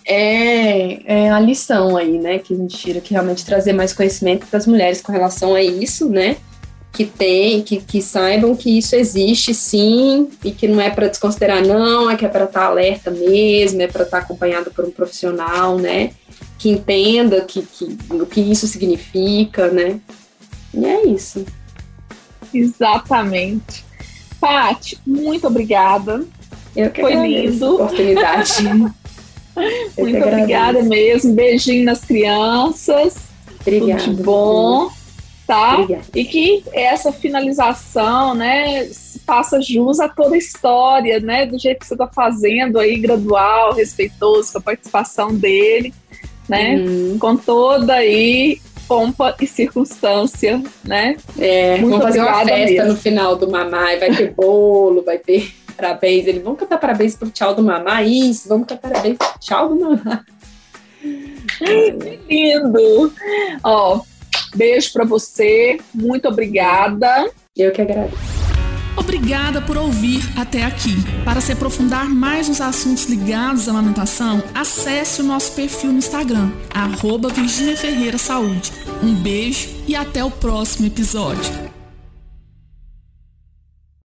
[0.05, 4.45] é, é a lição aí, né, que a gente tira, que realmente trazer mais conhecimento
[4.47, 6.37] para as mulheres com relação a isso, né?
[6.93, 11.65] Que tem, que, que saibam que isso existe sim, e que não é para desconsiderar,
[11.65, 14.85] não, é que é para estar tá alerta mesmo, é para estar tá acompanhado por
[14.85, 16.11] um profissional, né?
[16.59, 19.99] Que entenda que, que, o que isso significa, né?
[20.71, 21.43] E é isso.
[22.53, 23.83] Exatamente.
[24.39, 26.23] Paty, muito obrigada.
[26.75, 27.75] Eu que Foi lindo.
[27.75, 28.63] oportunidade.
[29.97, 31.33] muito obrigada mesmo.
[31.33, 33.15] Beijinho nas crianças.
[33.61, 34.03] Obrigada.
[34.03, 34.91] Tudo de bom.
[35.53, 35.73] Tá?
[35.75, 36.03] Obrigada.
[36.15, 38.89] E que essa finalização, né,
[39.25, 43.73] faça jus a toda a história, né, do jeito que você está fazendo aí, gradual,
[43.73, 45.93] respeitoso com a participação dele,
[46.49, 47.17] né, Uhum.
[47.19, 51.15] com toda aí pompa e circunstância, né?
[51.39, 52.85] É, Muito vamos fazer uma festa mesmo.
[52.89, 56.27] no final do mamá, e vai ter bolo, vai ter parabéns.
[56.27, 59.79] Eles vão cantar parabéns pro tchau do mamá, isso, vamos cantar parabéns pro tchau do
[59.79, 60.25] mamá.
[62.29, 63.13] Lindo!
[63.63, 64.01] Ó,
[64.55, 67.29] beijo para você, muito obrigada.
[67.55, 68.43] Eu que agradeço.
[68.95, 70.95] Obrigada por ouvir até aqui.
[71.25, 76.51] Para se aprofundar mais nos assuntos ligados à amamentação, acesse o nosso perfil no Instagram,
[76.73, 78.71] arroba Virginia Ferreira Saúde.
[79.01, 81.73] Um beijo e até o próximo episódio.